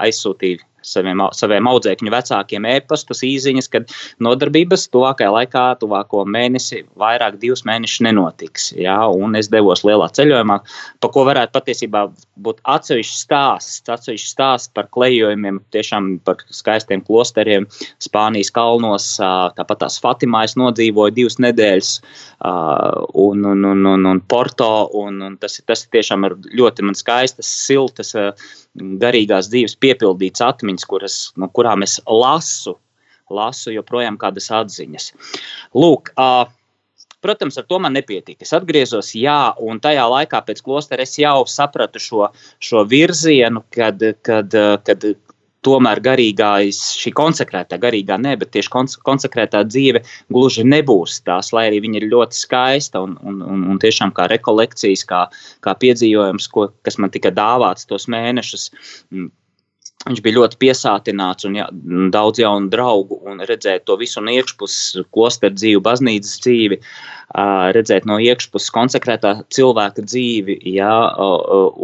aizsūtīju 0.02 0.62
saviem, 0.86 1.22
saviem 1.36 1.68
audzēkņu 1.70 2.12
vecākiem 2.14 2.68
e-pastus, 2.70 3.22
īsiņas, 3.26 3.70
kad 3.72 3.94
nodarbības 4.24 4.86
tuvākajā 4.94 5.30
laikā, 5.34 5.64
tuvāko 5.80 6.24
mēnesi, 6.28 6.84
vairāk 7.00 7.38
divus 7.42 7.64
mēnešus 7.68 8.04
nenotiks. 8.06 8.70
Jā, 8.78 8.98
un 9.08 9.36
es 9.38 9.50
devos 9.52 9.84
lielā 9.86 10.10
ceļojumā, 10.14 10.58
pa 11.00 11.10
ko 11.14 11.26
varētu 11.28 11.54
patiesībā 11.56 12.06
būt 12.44 12.62
atsevišķs 12.76 13.22
stāsts, 13.26 13.82
atsevišķs 13.90 14.34
stāsts 14.36 14.72
par 14.74 14.88
klejojumiem, 14.94 15.60
tiešām 15.74 16.18
par 16.26 16.42
skaistiem 16.54 17.04
klosteriem 17.06 17.68
Spānijas 18.02 18.52
kalnos. 18.54 19.14
Tāpat 19.58 19.84
tās 19.84 20.00
Fatimājas 20.02 20.56
nodzīvoja 20.60 21.14
divas 21.16 21.38
nedēļas, 21.42 21.94
un, 22.44 23.44
un, 23.44 23.64
un, 23.70 23.86
un, 23.94 24.10
un 24.10 24.20
Porto, 24.28 24.72
un, 25.00 25.22
un 25.24 25.38
tas, 25.40 25.60
tas 25.66 25.84
ir 25.86 25.94
tiešām 25.98 26.26
ļoti 26.58 26.86
man 26.86 26.98
skaistas, 26.98 27.50
siltas 27.66 28.14
garīgās 28.74 29.50
dzīves 29.52 29.76
piepildīts 29.82 30.42
atmiņas, 30.44 30.88
kuras, 30.90 31.18
no 31.38 31.48
kurām 31.54 31.86
es 31.86 32.00
lasu, 32.08 32.76
lasu 33.30 33.74
joprojām 33.74 34.18
kādas 34.20 34.50
atziņas. 34.62 35.12
Lūk, 35.78 36.12
uh, 36.18 36.44
Protams, 37.24 37.56
ar 37.56 37.64
to 37.64 37.78
man 37.80 37.94
nepietika. 37.96 38.44
Es 38.44 38.52
atgriezos, 38.52 39.14
jā, 39.16 39.54
un 39.64 39.78
tajā 39.80 40.02
laikā 40.12 40.42
pēc 40.44 40.58
klostera 40.60 41.06
es 41.06 41.14
jau 41.16 41.46
sapratu 41.48 42.02
šo, 42.02 42.26
šo 42.60 42.82
virzienu, 42.84 43.62
kad, 43.72 44.04
kad, 44.28 44.52
kad 44.84 45.06
tomēr 45.64 46.00
garīgais, 46.04 46.80
šī 47.00 47.12
konsekrētā, 47.16 47.78
garīgā 47.80 48.18
ne, 48.20 48.34
bet 48.40 48.52
tieši 48.54 48.72
konsekrētā 49.06 49.64
dzīve 49.68 50.04
gluži 50.32 50.66
nebūs 50.68 51.20
tās, 51.26 51.52
lai 51.56 51.68
arī 51.70 51.80
viņa 51.84 52.00
ir 52.00 52.10
ļoti 52.12 52.40
skaista 52.40 53.04
un, 53.04 53.16
un, 53.24 53.40
un, 53.42 53.62
un 53.72 53.80
tiešām 53.82 54.14
kā 54.16 54.28
rekolekcijas, 54.32 55.06
kā, 55.08 55.22
kā 55.64 55.78
piedzīvojums, 55.80 56.50
ko, 56.52 56.68
kas 56.86 57.00
man 57.00 57.14
tika 57.14 57.32
dāvāts 57.34 57.88
tos 57.90 58.06
mēnešus. 58.12 58.68
Mm, 59.14 59.32
viņš 60.04 60.20
bija 60.20 60.36
ļoti 60.36 60.58
piesātināts 60.60 61.46
un 61.48 61.56
jā, 61.56 61.66
daudz 62.12 62.42
jaunu 62.42 62.68
draugu, 62.72 63.22
un 63.30 63.40
redzēt 63.48 63.86
to 63.88 63.96
visu 64.00 64.20
no 64.20 64.34
iekšpuses, 64.34 65.06
klosteru 65.16 65.56
dzīvi, 65.56 65.80
baznīcas 65.86 66.36
dzīvi, 66.44 66.80
redzēt 67.76 68.04
no 68.10 68.18
iekšpuses 68.20 68.74
konsekrētā 68.74 69.38
cilvēka 69.54 70.04
dzīvi. 70.04 70.58
Jā, 70.76 70.92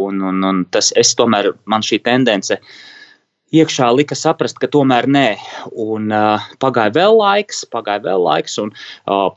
un, 0.05 0.21
un, 0.29 0.45
un 0.51 0.63
tas 0.69 0.93
es 1.01 1.15
tomēr, 1.17 1.55
man 1.65 1.81
šī 1.87 2.03
tendence 2.05 2.59
uh, 2.59 2.75
iekšā 3.55 3.91
lika 3.95 4.17
saprast, 4.17 4.59
ka 4.61 4.69
tomēr 4.71 5.07
nē. 5.11 5.27
Un, 5.71 6.09
uh, 6.15 6.49
pagāja 6.63 6.95
vēl 6.95 7.19
laiks, 7.19 7.65
pagāja 7.71 8.03
vēl 8.07 8.25
laiks. 8.27 8.57
Un, 8.63 8.73
uh, 9.07 9.29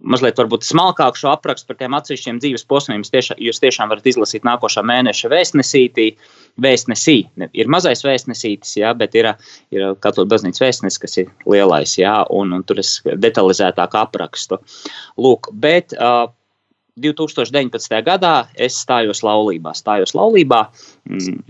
Mazliet 0.00 0.38
varbūt 0.40 0.64
smalkāk 0.64 1.18
šo 1.20 1.28
aprakstu 1.34 1.68
par 1.68 1.76
tiem 1.76 1.92
atsevišķiem 1.92 2.38
dzīves 2.40 2.62
posmiem. 2.64 3.02
Tiešām, 3.04 3.36
jūs 3.44 3.60
tiešām 3.60 3.90
varat 3.92 4.06
izlasīt 4.08 4.46
nākošā 4.48 4.80
mēneša 4.88 5.28
vēstnesītī. 5.28 6.06
Vēstnesī 6.64 7.18
ir 7.52 7.68
mazais 7.68 8.00
vēstnesītis, 8.04 8.78
jā, 8.80 8.94
bet 8.96 9.12
ir, 9.20 9.28
ir 9.76 9.92
katoļu 10.00 10.32
baznīcas 10.32 10.64
vēstnesis, 10.64 11.02
kas 11.04 11.18
ir 11.20 11.28
lielais, 11.44 11.98
jā, 12.00 12.14
un, 12.32 12.56
un 12.56 12.64
tur 12.64 12.80
es 12.80 12.96
detalizētāk 13.04 13.96
aprakstu. 14.00 14.56
Lūk, 15.20 15.52
bet 15.52 15.92
uh, 16.00 16.32
2019. 17.00 18.00
gadā 18.06 18.34
es 18.56 18.80
stājos 18.80 19.20
laulībā. 19.26 19.76
Stājos 19.76 20.16
laulībā 20.16 20.64
mm, 21.08 21.40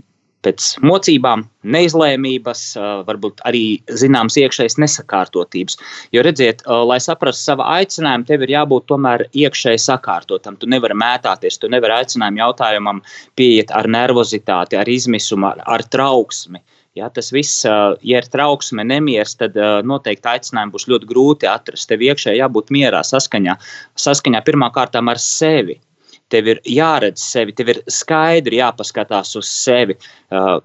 pēc 0.45 0.67
mocībām, 0.85 1.43
neizlēmības, 1.73 2.63
varbūt 3.07 3.43
arī 3.47 3.63
zināmas 4.01 4.37
iekšējas 4.41 4.77
nesakārtotības. 4.81 5.77
Jo, 6.15 6.23
redziet, 6.25 6.63
lai 6.65 6.97
saprastu 7.03 7.51
savu 7.51 7.65
aicinājumu, 7.67 8.27
tev 8.29 8.45
ir 8.45 8.55
jābūt 8.55 8.87
tomēr 8.89 9.27
iekšēji 9.29 9.83
sakārtotam. 9.85 10.57
Tu 10.61 10.69
nevari 10.71 10.97
mētāties, 10.97 11.59
tu 11.61 11.69
nevari 11.71 11.99
aicinājumu 12.01 12.41
jautājumam 12.41 13.03
pieiet 13.39 13.73
ar 13.77 13.89
nervozitāti, 13.91 14.79
ar 14.79 14.89
izmisumu, 14.89 15.51
ar, 15.53 15.63
ar 15.77 15.85
trauksmi. 15.93 16.63
Ja, 16.97 17.07
tas 17.07 17.29
viss, 17.31 17.61
ja 17.63 18.19
ir 18.19 18.25
trauksme, 18.27 18.83
nemieris, 18.83 19.37
tad 19.39 19.55
noteikti 19.87 20.27
aicinājumu 20.27 20.75
būs 20.75 20.89
ļoti 20.91 21.07
grūti 21.07 21.47
atrast. 21.47 21.87
Tev 21.87 22.03
iekšēji 22.03 22.41
jābūt 22.41 22.73
mierā, 22.75 22.99
saskaņā, 23.07 23.55
saskaņā 23.95 24.43
pirmkārt 24.43 24.99
ar 24.99 25.21
sevi 25.23 25.79
tev 26.31 26.49
ir 26.53 26.61
jāredz 26.67 27.23
sevi, 27.23 27.55
tev 27.55 27.73
ir 27.73 27.81
skaidri 27.91 28.61
jāpaskatās 28.61 29.35
uz 29.39 29.49
sevi. 29.51 29.97
Uh, 30.31 30.59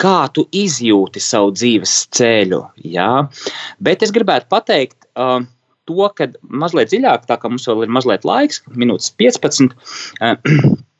kā 0.00 0.28
tu 0.34 0.46
izjūti 0.54 1.22
savu 1.22 1.52
dzīves 1.54 1.96
ceļu. 2.14 2.62
Jā? 2.94 3.10
Bet 3.84 4.02
es 4.04 4.12
gribētu 4.14 4.50
pateikt 4.52 4.98
uh, 5.14 5.40
to, 5.88 6.08
ka 6.18 6.28
mazliet 6.48 6.90
dziļāk, 6.92 7.28
tā 7.30 7.38
kā 7.40 7.50
mums 7.52 7.68
vēl 7.70 7.86
ir 7.86 7.94
mazliet 7.94 8.26
laiks, 8.28 8.62
minūtes 8.74 9.12
15. 9.20 9.76
Uh, 10.20 10.34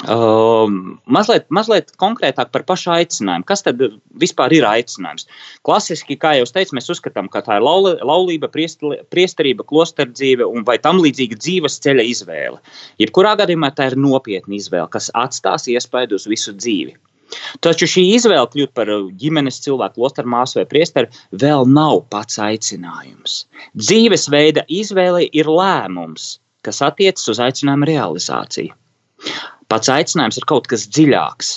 Uh, 0.00 0.64
mazliet, 1.04 1.44
mazliet 1.52 1.90
konkrētāk 2.00 2.48
par 2.54 2.62
pašu 2.64 2.92
aicinājumu. 2.94 3.44
Kas 3.48 3.64
tad 3.66 3.82
vispār 4.22 4.54
ir 4.56 4.64
aicinājums? 4.64 5.26
Klasiski, 5.66 6.16
kā 6.16 6.32
jau 6.38 6.46
teicu, 6.48 6.76
mēs 6.78 6.88
uzskatām, 6.94 7.28
ka 7.28 7.42
tā 7.44 7.58
ir 7.60 7.66
laulība, 7.66 8.48
priesterība, 8.48 9.66
klosterdzīve 9.68 10.48
un 10.48 10.64
vai 10.64 10.78
tam 10.80 11.02
līdzīga 11.04 11.36
dzīves 11.42 11.76
ceļa 11.84 12.08
izvēle. 12.14 12.62
Jebkurā 13.02 13.36
gadījumā 13.42 13.74
tā 13.76 13.90
ir 13.90 13.98
nopietna 14.00 14.56
izvēle, 14.56 14.88
kas 14.88 15.12
atstās 15.12 15.68
iespaidu 15.68 16.16
uz 16.16 16.24
visu 16.30 16.56
dzīvi. 16.56 16.96
Taču 17.62 17.86
šī 17.90 18.06
izvēle 18.16 18.48
kļūt 18.50 18.72
par 18.74 18.88
ģimenes 19.20 19.60
cilvēku, 19.66 20.00
klosteru 20.00 20.32
māsu 20.32 20.58
vai 20.62 20.66
priesteri 20.70 21.12
vēl 21.44 21.68
nav 21.68 22.06
pats 22.10 22.40
aicinājums. 22.42 23.44
Dzīvesveida 23.78 24.64
izvēle 24.80 25.28
ir 25.28 25.50
lēmums, 25.50 26.38
kas 26.66 26.80
attiecas 26.88 27.28
uz 27.30 27.42
aicinājumu 27.44 27.92
realizāciju. 27.92 28.74
Pats 29.70 29.90
aicinājums 29.92 30.40
ir 30.40 30.46
kaut 30.50 30.66
kas 30.70 30.86
dziļāks. 30.90 31.50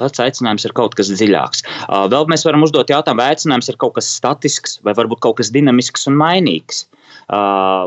Pats 0.00 0.22
aicinājums 0.24 0.64
ir 0.66 0.74
kaut 0.74 0.96
kas 0.98 1.10
dziļāks. 1.12 1.62
Vēl 2.10 2.28
mēs 2.30 2.46
varam 2.48 2.64
uzdot 2.66 2.90
jautājumu, 2.90 3.20
vai 3.22 3.34
aicinājums 3.34 3.68
ir 3.70 3.78
kaut 3.82 3.94
kas 3.98 4.08
statisks, 4.16 4.78
vai 4.86 4.96
varbūt 4.98 5.22
kaut 5.22 5.38
kas 5.40 5.52
dinamisks 5.54 6.08
un 6.10 6.18
mainīgs. 6.18 6.86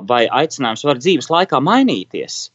vai 0.10 0.26
aicinājums 0.32 0.86
var 0.88 0.98
dzīves 0.98 1.30
laikā 1.30 1.60
mainīties. 1.62 2.50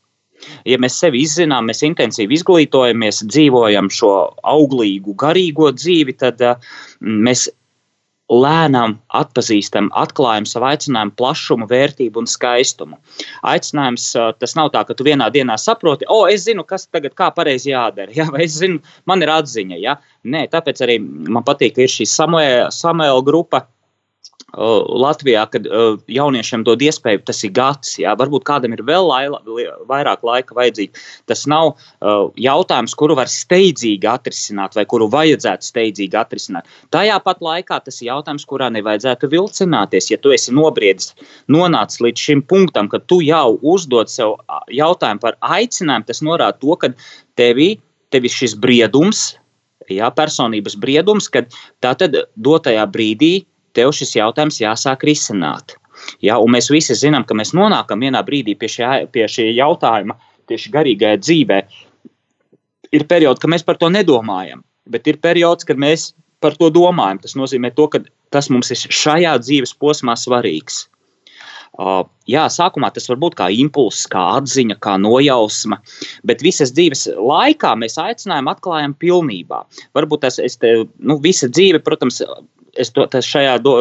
Ja 0.65 0.79
mēs 0.81 0.97
sevi 0.97 1.21
izzinām, 1.21 1.69
mēs 1.69 1.83
intensīvi 1.85 2.39
izglītojamies, 2.39 3.21
dzīvojam 3.29 3.91
šo 3.93 4.13
auglīgu, 4.43 5.15
garīgo 5.15 5.69
dzīvi, 5.77 6.17
tad 6.17 6.41
mēs 7.01 7.49
lēnām 8.31 8.97
atpazīstam, 9.19 9.91
atklājam 9.99 10.47
savu 10.47 10.69
aicinājumu 10.71 11.17
plašumu, 11.19 11.67
vērtību 11.71 12.23
un 12.23 12.31
skaistumu. 12.31 12.99
Aicinājums 13.51 14.07
tas 14.39 14.55
nav 14.59 14.71
tā, 14.75 14.85
ka 14.87 14.95
tu 14.95 15.07
vienā 15.07 15.31
dienā 15.35 15.59
saproti, 15.59 16.07
o, 16.09 16.23
es 16.31 16.47
zinu, 16.47 16.65
kas 16.67 16.87
tagad 16.87 17.17
kā 17.19 17.31
pareizi 17.35 17.73
jādara, 17.73 18.15
ja? 18.19 18.29
vai 18.31 18.47
es 18.47 18.61
zinu, 18.61 18.81
man 19.11 19.27
ir 19.27 19.35
atziņa. 19.35 19.81
Ja? 19.83 19.99
Nē, 20.31 20.47
tāpēc 20.53 20.83
arī 20.87 21.01
man 21.03 21.47
patīk, 21.47 21.75
ka 21.77 21.85
ir 21.87 21.93
šī 21.93 22.07
Samuēla 22.11 23.21
grupa 23.27 23.65
Latvijā, 24.55 25.45
kad 25.51 25.67
jauniešiem 26.11 26.65
dod 26.67 26.83
iespēju, 26.83 27.23
tas 27.29 27.43
ir 27.47 27.53
gads, 27.55 27.93
jā, 28.03 28.11
varbūt 28.19 28.43
kādam 28.49 28.75
ir 28.75 28.83
vēl 28.87 29.07
laila, 29.07 29.39
vairāk 29.89 30.25
laika 30.27 30.57
vajadzīgs. 30.59 31.05
Tas 31.31 31.45
nav 31.51 31.77
jautājums, 32.41 32.97
kuru 32.99 33.15
var 33.19 33.31
steidzīgi 33.31 34.09
atrisināt 34.11 34.75
vai 34.75 34.85
kuru 34.91 35.07
vajadzētu 35.13 35.69
steidzīgi 35.69 36.19
atrisināt. 36.19 36.71
Tajā 36.91 37.19
pat 37.23 37.45
laikā 37.45 37.79
tas 37.85 38.01
ir 38.03 38.11
jautājums, 38.11 38.47
kurā 38.49 38.71
nevajadzētu 38.75 39.31
vilcināties. 39.31 40.11
Ja 40.11 40.19
tu 40.19 40.35
esi 40.35 40.55
nobriedis, 40.57 41.13
nonācis 41.51 42.03
līdz 42.03 42.27
šim 42.27 42.43
punktam, 42.43 42.91
ka 42.91 42.99
tu 43.07 43.21
jau 43.23 43.59
uzdod 43.63 44.11
sev 44.11 44.41
jautājumu 44.75 45.23
par 45.23 45.39
aicinājumu, 45.41 46.09
tas 46.11 46.25
norāda 46.27 46.59
to, 46.59 46.75
ka 46.81 46.91
tevi, 47.39 47.77
tevi 48.11 48.33
šis 48.33 48.57
briedums, 48.59 49.37
jā, 49.91 50.11
personības 50.15 50.77
briedums, 50.81 51.31
kad 51.31 51.51
tā 51.83 51.95
tad 51.99 52.17
dotajā 52.35 52.85
brīdī 52.91 53.33
tev 53.77 53.93
šis 53.97 54.17
jautājums 54.19 54.61
jāsāk 54.63 55.07
risināt. 55.09 55.77
Ja, 56.25 56.39
mēs 56.41 56.71
visi 56.73 56.97
zinām, 56.97 57.27
ka 57.29 57.37
mēs 57.37 57.53
nonākam 57.57 58.03
vienā 58.05 58.23
brīdī 58.27 58.57
pie 58.59 58.71
šī, 58.73 58.91
pie 59.13 59.27
šī 59.29 59.51
jautājuma, 59.53 60.17
tieši 60.51 60.73
garīgajā 60.75 61.21
dzīvē. 61.21 61.61
Ir 62.97 63.07
periods, 63.11 63.43
kad 63.43 63.53
mēs 63.53 63.67
par 63.67 63.79
to 63.79 63.91
nedomājam, 63.93 64.65
bet 64.91 65.07
ir 65.11 65.21
periods, 65.23 65.67
kad 65.69 65.79
mēs 65.79 66.11
par 66.43 66.57
to 66.59 66.71
domājam. 66.75 67.21
Tas 67.23 67.37
nozīmē, 67.39 67.71
to, 67.77 67.87
ka 67.93 68.01
tas 68.35 68.49
mums 68.51 68.73
ir 68.73 68.81
šajā 68.81 69.37
dzīves 69.45 69.77
posmā 69.79 70.17
svarīgs. 70.19 70.87
Uh, 71.81 72.03
jā, 72.27 72.43
sākumā 72.51 72.89
tas 72.93 73.07
var 73.09 73.21
būt 73.23 73.37
kā 73.39 73.47
impulss, 73.55 74.09
kā 74.11 74.21
atziņa, 74.41 74.75
kā 74.83 74.97
nojausma, 75.01 75.79
bet 76.27 76.43
visas 76.43 76.73
dzīves 76.75 77.07
laikā 77.15 77.71
mēs 77.79 77.95
aicinājumu 78.03 78.51
atklājam 78.51 78.97
pilnībā. 78.99 79.63
Varbūt 79.97 80.25
tas 80.27 80.41
ir 80.43 80.83
nu, 80.99 81.17
visa 81.23 81.47
dzīve, 81.49 81.79
protams, 81.87 82.19
es 82.81 82.93
to, 82.97 83.07
šajā 83.07 83.59
do, 83.63 83.75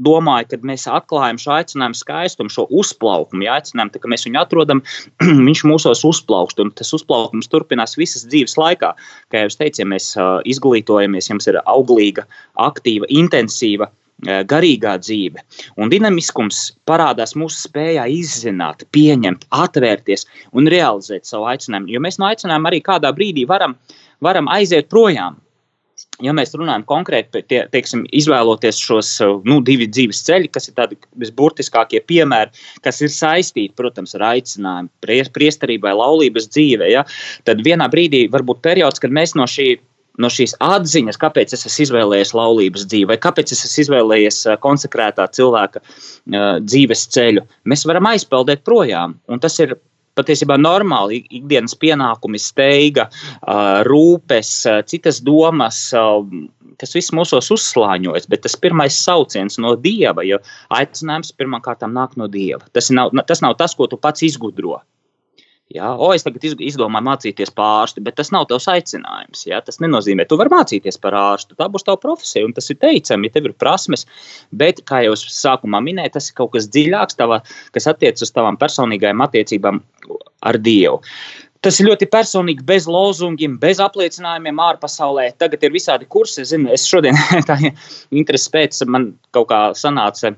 domāju, 0.00 0.48
kad 0.54 0.64
mēs 0.66 0.86
atklājam 0.90 1.38
šo 1.40 1.54
aicinājumu 1.58 1.98
skaistumu, 1.98 2.52
šo 2.52 2.66
uzplaukumu, 2.82 3.44
ja 3.46 3.58
aicinām, 3.58 3.92
ka 3.92 4.10
mēs 4.10 4.26
viņu 4.28 4.40
atrodam, 4.40 4.82
viņš 5.48 5.64
mūsos 5.68 6.04
uzplaukst, 6.08 6.60
un 6.62 6.72
tas 6.76 6.92
uzplaukums 6.96 7.50
turpinās 7.52 7.98
visas 8.00 8.26
dzīves 8.30 8.56
laikā. 8.60 8.94
Kā 9.32 9.44
jau 9.44 9.52
es 9.52 9.60
teicu, 9.60 9.82
ja 9.82 9.88
mēs 9.92 10.12
izglītojamies, 10.50 11.30
jums 11.32 11.50
ir 11.50 11.60
auglīga, 11.64 12.28
aktīva, 12.70 13.10
intensīva. 13.22 13.90
Garīgā 14.20 14.98
dzīve 15.00 15.40
un 15.80 15.88
dinamiskums 15.88 16.58
parādās 16.84 17.32
mūsu 17.40 17.62
spējā 17.70 18.02
izzināt, 18.12 18.82
pieņemt, 18.92 19.46
atvērties 19.48 20.26
un 20.52 20.68
realizēt 20.68 21.24
savu 21.24 21.46
aicinājumu. 21.48 21.88
Jo 21.88 22.02
mēs 22.04 22.20
no 22.20 22.28
aicinājuma 22.28 22.68
arī 22.68 22.82
kādā 22.84 23.14
brīdī 23.16 23.46
varam, 23.48 23.78
varam 24.20 24.52
aiziet 24.52 24.92
projām 24.92 25.40
ja 26.24 26.34
mēs 26.36 26.54
runājam 26.56 26.84
konkrēti, 26.88 27.42
tie, 27.50 27.60
teiksim, 27.72 28.04
izvēloties 28.16 28.80
šos 28.80 29.12
nu, 29.48 29.60
divus 29.66 29.92
dzīves 29.94 30.22
ceļus, 30.28 30.54
kas 30.54 30.70
ir 30.70 30.76
tādi 30.78 30.98
visburtiskākie 31.20 32.02
piemēri, 32.06 32.64
kas 32.84 33.02
ir 33.04 33.12
saistīti, 33.14 33.76
protams, 33.78 34.16
ar 34.18 34.26
aicinājumu, 34.32 34.90
priesterībai, 35.36 35.94
laulības 35.96 36.50
dzīvē, 36.54 36.90
ja, 36.92 37.04
tad 37.48 37.62
vienā 37.66 37.90
brīdī 37.92 38.26
var 38.32 38.46
būt 38.46 38.64
periods, 38.66 39.02
kad 39.02 39.14
mēs 39.14 39.36
no 39.38 39.48
šī 39.50 39.72
no 40.20 40.28
šīs 40.28 40.56
atziņas, 40.60 41.18
kāpēc 41.20 41.54
es 41.56 41.66
esmu 41.68 41.84
izvēlējies 41.86 42.34
laulības 42.36 42.86
dzīvi, 42.90 43.08
vai 43.12 43.16
kāpēc 43.22 43.54
es 43.54 43.62
esmu 43.64 43.84
izvēlējies 43.86 44.40
konsekrētā 44.60 45.26
cilvēka 45.36 45.80
uh, 45.80 46.58
dzīves 46.60 47.06
ceļu, 47.14 47.46
mēs 47.70 47.86
varam 47.88 48.10
aizpeldēt 48.10 48.64
projām. 48.66 49.16
Un 49.30 49.40
tas 49.40 49.56
ir 49.62 49.78
patiesībā 50.18 50.56
normāli 50.60 51.22
ikdienas 51.30 51.76
pienākumi, 51.80 52.40
steiga, 52.40 53.08
rūpes, 53.88 54.52
citas 54.90 55.20
domas. 55.24 55.82
Tas 56.80 56.94
viss 56.96 57.12
mūsos 57.12 57.50
uzslāņojas, 57.52 58.28
bet 58.32 58.46
tas 58.46 58.56
pirmais 58.56 58.96
sauciens 58.96 59.58
no 59.60 59.74
dieva, 59.76 60.24
jo 60.24 60.38
aicinājums 60.72 61.34
pirmkārt 61.36 61.84
nāk 61.84 62.16
no 62.16 62.28
dieva. 62.30 62.64
Tas 62.72 62.88
nav, 62.94 63.12
tas 63.28 63.44
nav 63.44 63.58
tas, 63.60 63.74
ko 63.76 63.90
tu 63.90 64.00
pats 64.00 64.24
izgudro. 64.24 64.78
Ja? 65.74 65.92
O, 65.94 66.10
es 66.14 66.24
tagad 66.26 66.42
izdomāju 66.44 67.06
mācīties 67.06 67.52
par 67.54 67.84
ārstu, 67.84 68.02
bet 68.04 68.16
tas 68.18 68.32
nav 68.34 68.48
tavs 68.50 68.66
aicinājums. 68.72 69.44
Ja? 69.46 69.60
Tas 69.64 69.78
nenozīmē, 69.82 70.26
ka 70.26 70.32
tu 70.32 70.40
vari 70.40 70.52
mācīties 70.52 70.98
par 71.02 71.14
ārstu. 71.18 71.54
Tā 71.58 71.68
būs 71.70 71.86
tava 71.86 72.00
profesija, 72.02 72.46
un 72.48 72.54
tas 72.56 72.70
ir 72.72 72.80
teicami, 72.82 73.30
ja 73.30 73.36
tev 73.36 73.50
ir 73.50 73.54
prasmes. 73.58 74.06
Bet, 74.50 74.82
kā 74.88 75.04
jau 75.06 75.14
es 75.14 75.22
sākumā 75.36 75.82
minēju, 75.86 76.16
tas 76.16 76.30
ir 76.30 76.38
kaut 76.40 76.54
kas 76.56 76.66
dziļāks, 76.74 77.18
tava, 77.20 77.42
kas 77.76 77.86
attiecas 77.90 78.26
uz 78.26 78.34
tavām 78.34 78.58
personīgajām 78.60 79.22
attiecībām 79.28 79.80
ar 80.50 80.58
Dievu. 80.58 81.00
Tas 81.60 81.76
ir 81.76 81.90
ļoti 81.90 82.06
personīgi, 82.08 82.64
bez 82.64 82.86
lozungiem, 82.88 83.58
bez 83.60 83.82
apliecinājumiem 83.84 84.62
ārpasaulē. 84.64 85.26
Tagad 85.38 85.66
ir 85.66 85.74
visādi 85.74 86.08
kursi. 86.08 86.40
Es, 86.40 86.54
zinu, 86.54 86.70
es 86.72 86.86
šodien 86.88 87.18
tā 87.50 87.58
interesi 88.10 88.52
pēc 88.54 88.80
man 88.88 89.12
kaut 89.36 89.50
kā 89.52 89.60
sanāca 89.76 90.32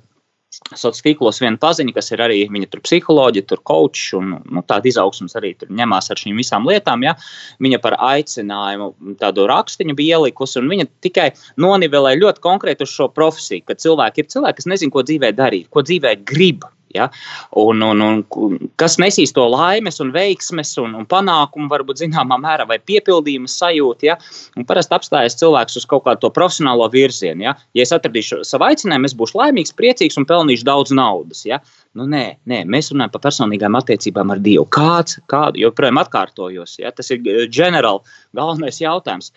sociālos 0.53 1.03
tīklos 1.05 1.41
viena 1.43 1.59
paziņa, 1.61 1.95
kas 1.97 2.13
ir 2.13 2.23
arī 2.25 2.43
viņa 2.53 2.69
tur 2.73 2.83
psiholoģija, 2.85 3.47
tur 3.49 3.63
coach 3.69 4.13
un 4.19 4.35
nu, 4.37 4.65
tāda 4.69 4.91
izaugsmas 4.91 5.37
arī 5.39 5.55
tur 5.59 5.73
ņemās 5.73 6.11
ar 6.13 6.21
šīm 6.21 6.41
visām 6.41 6.69
lietām. 6.69 7.05
Ja? 7.07 7.15
Viņa 7.63 7.81
par 7.85 7.97
aicinājumu 8.13 9.17
tādu 9.23 9.49
rakstiņu 9.51 9.97
bija 9.99 10.21
ielikusi, 10.21 10.61
un 10.61 10.71
viņa 10.73 10.89
tikai 11.05 11.31
nonivelē 11.61 12.15
ļoti 12.21 12.45
konkrēti 12.45 12.87
uz 12.87 12.93
šo 12.93 13.09
profesiju, 13.15 13.65
ka 13.69 13.79
cilvēki 13.81 14.25
ir 14.25 14.31
cilvēki, 14.35 14.61
kas 14.61 14.71
nezin, 14.75 14.93
ko 14.93 15.05
dzīvē 15.07 15.33
darīt, 15.39 15.71
ko 15.73 15.85
dzīvē 15.87 16.17
grib. 16.29 16.69
Ja? 16.95 17.09
Un, 17.59 17.83
un, 17.83 18.03
un, 18.03 18.59
kas 18.81 18.99
nesīs 19.03 19.35
to 19.37 19.45
laimes, 19.53 20.01
un 20.03 20.13
veiksmes 20.15 20.75
un, 20.83 20.97
un 20.99 21.07
panākumu, 21.09 21.69
varbūt 21.73 22.03
zināmā 22.05 22.39
mērā, 22.43 22.67
vai 22.69 22.79
piepildījuma 22.83 23.51
sajūtu. 23.51 24.09
Ja? 24.11 24.19
Un 24.59 24.67
parasti 24.69 24.97
apstājas 24.97 25.39
cilvēks 25.41 25.81
uz 25.81 25.89
kaut 25.89 26.07
kādu 26.09 26.33
profesionālo 26.35 26.89
virzienu. 26.93 27.47
Ja, 27.49 27.57
ja 27.77 27.87
es 27.87 27.95
atradīšu 27.95 28.43
savu 28.49 28.69
aicinājumu, 28.69 29.11
es 29.11 29.17
būšu 29.19 29.41
laimīgs, 29.41 29.75
priecīgs 29.79 30.19
un 30.21 30.29
pelnīšu 30.29 30.69
daudz 30.69 30.95
naudas. 30.97 31.45
Ja? 31.49 31.63
Nu, 31.99 32.07
nē, 32.09 32.25
nē, 32.49 32.63
mēs 32.73 32.93
runājam 32.93 33.15
par 33.17 33.27
personīgām 33.29 33.77
attiecībām 33.81 34.33
ar 34.35 34.43
Dievu. 34.45 34.67
Kāds, 34.73 35.19
kādu, 35.33 35.61
joprojām 35.65 36.01
atkārtojos, 36.03 36.79
ja? 36.81 36.93
tas 36.95 37.13
ir 37.13 37.25
ģenerāli 37.53 38.17
galvenais 38.37 38.81
jautājums. 38.83 39.33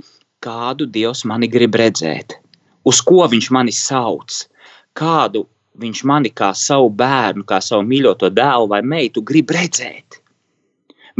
Kādu 0.46 0.86
Dievs 0.86 1.24
mani 1.26 1.50
grib 1.50 1.76
redzēt? 1.80 2.38
Uz 2.86 3.00
ko 3.02 3.26
viņš 3.32 3.50
mani 3.56 3.74
sauc? 3.74 4.44
Kādu 4.96 5.48
viņš 5.82 6.04
mani 6.08 6.32
kā 6.32 6.52
savu 6.58 6.90
bērnu, 6.90 7.46
kā 7.48 7.60
savu 7.64 7.86
mīļoto 7.88 8.30
dēlu 8.34 8.70
vai 8.72 8.82
meitu 8.86 9.24
grib 9.26 9.52
redzēt. 9.56 10.22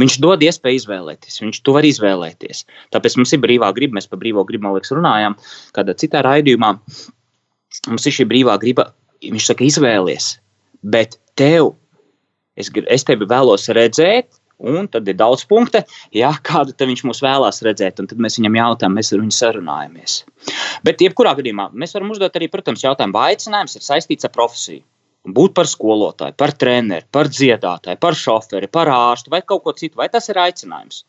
Viņš 0.00 0.18
dod 0.20 0.42
iespēju 0.44 0.82
izvēlēties. 0.82 1.40
Viņš 1.40 1.60
to 1.64 1.72
var 1.76 1.86
izvēlēties. 1.88 2.64
Tāpēc 2.92 3.16
mums 3.16 3.32
ir 3.32 3.40
brīvā 3.40 3.70
griba. 3.76 3.96
Mēs 3.96 4.08
par 4.10 4.20
brīvo 4.20 4.44
gribu, 4.48 4.66
man 4.66 4.76
liekas, 4.76 4.92
runājām 4.92 5.38
kādā 5.76 5.94
citā 5.96 6.20
raidījumā. 6.26 6.74
Mums 7.88 8.08
ir 8.08 8.16
šī 8.18 8.26
brīvā 8.28 8.58
griba. 8.60 8.90
Viņš 9.24 9.48
saka, 9.48 9.64
izvēlies. 9.64 10.34
Bet 10.84 11.16
tev, 11.40 11.72
es, 12.60 12.68
es 12.92 13.08
tevi 13.08 13.28
vēlos 13.28 13.70
redzēt, 13.72 14.28
Un 14.56 14.86
tad 14.88 15.08
ir 15.08 15.16
daudz 15.18 15.44
punktu, 15.44 15.82
ja, 16.16 16.30
kādu 16.48 16.72
viņš 16.88 17.02
mūs 17.04 17.20
vēlās 17.24 17.60
redzēt. 17.66 17.98
Tad 18.00 18.20
mēs 18.22 18.38
viņam 18.40 18.56
jautājām, 18.56 18.94
mēs 18.96 19.12
ar 19.12 19.20
viņu 19.20 19.36
sarunājamies. 19.36 20.14
Bet, 20.86 21.02
jebkurā 21.04 21.34
gadījumā, 21.36 21.68
mēs 21.76 21.92
varam 21.96 22.14
uzdot 22.14 22.38
arī, 22.38 22.48
protams, 22.52 22.84
jautājumu, 22.86 23.12
vai 23.16 23.34
aicinājums 23.34 23.76
ir 23.76 23.84
saistīts 23.84 24.24
ar 24.24 24.32
profesiju. 24.32 24.80
Būt 25.36 25.56
par 25.58 25.66
skolotāju, 25.66 26.36
par 26.38 26.54
treneru, 26.54 27.04
par 27.12 27.28
dziedātāju, 27.28 27.98
par 28.00 28.16
šoferi, 28.16 28.70
par 28.70 28.88
ārstu 28.94 29.32
vai 29.34 29.42
kaut 29.42 29.64
ko 29.64 29.74
citu. 29.76 29.98
Vai 29.98 30.06
tas 30.08 30.30
ir 30.30 30.38
aicinājums? 30.38 31.02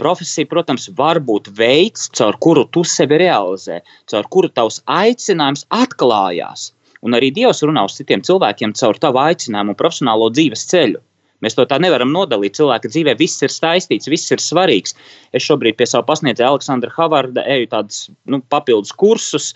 Profesija, 0.00 0.48
protams, 0.48 0.86
var 0.96 1.18
būt 1.20 1.50
veids, 1.58 2.06
caur 2.16 2.38
kuru 2.40 2.64
tu 2.72 2.84
sevi 2.86 3.18
realizē, 3.20 3.80
caur 4.08 4.28
kuru 4.32 4.48
tavs 4.48 4.80
aicinājums 4.86 5.66
atklājās. 5.68 6.70
Un 7.04 7.16
arī 7.18 7.32
Dievs 7.34 7.64
runā 7.66 7.84
uz 7.88 7.98
citiem 7.98 8.22
cilvēkiem 8.24 8.72
caur 8.78 8.98
tavu 9.02 9.20
aicinājumu 9.24 9.74
un 9.74 9.80
profesionālo 9.82 10.30
dzīves 10.32 10.64
ceļu. 10.70 11.02
Mēs 11.44 11.56
to 11.56 11.66
tā 11.68 11.80
nevaram 11.82 12.12
nodalīt. 12.14 12.58
Cilvēka 12.58 12.90
dzīvē 12.92 13.16
viss 13.20 13.42
ir 13.44 13.52
saistīts, 13.54 14.10
viss 14.10 14.32
ir 14.34 14.42
svarīgs. 14.42 14.96
Es 15.36 15.46
šobrīd 15.46 15.78
pie 15.78 15.88
sava 15.88 16.06
pasniedzēja 16.08 16.52
Aleksandra 16.52 16.92
Havarda 16.96 17.46
eju 17.56 17.70
tādus 17.72 18.04
nu, 18.30 18.42
papildus 18.52 18.92
kursus. 18.92 19.54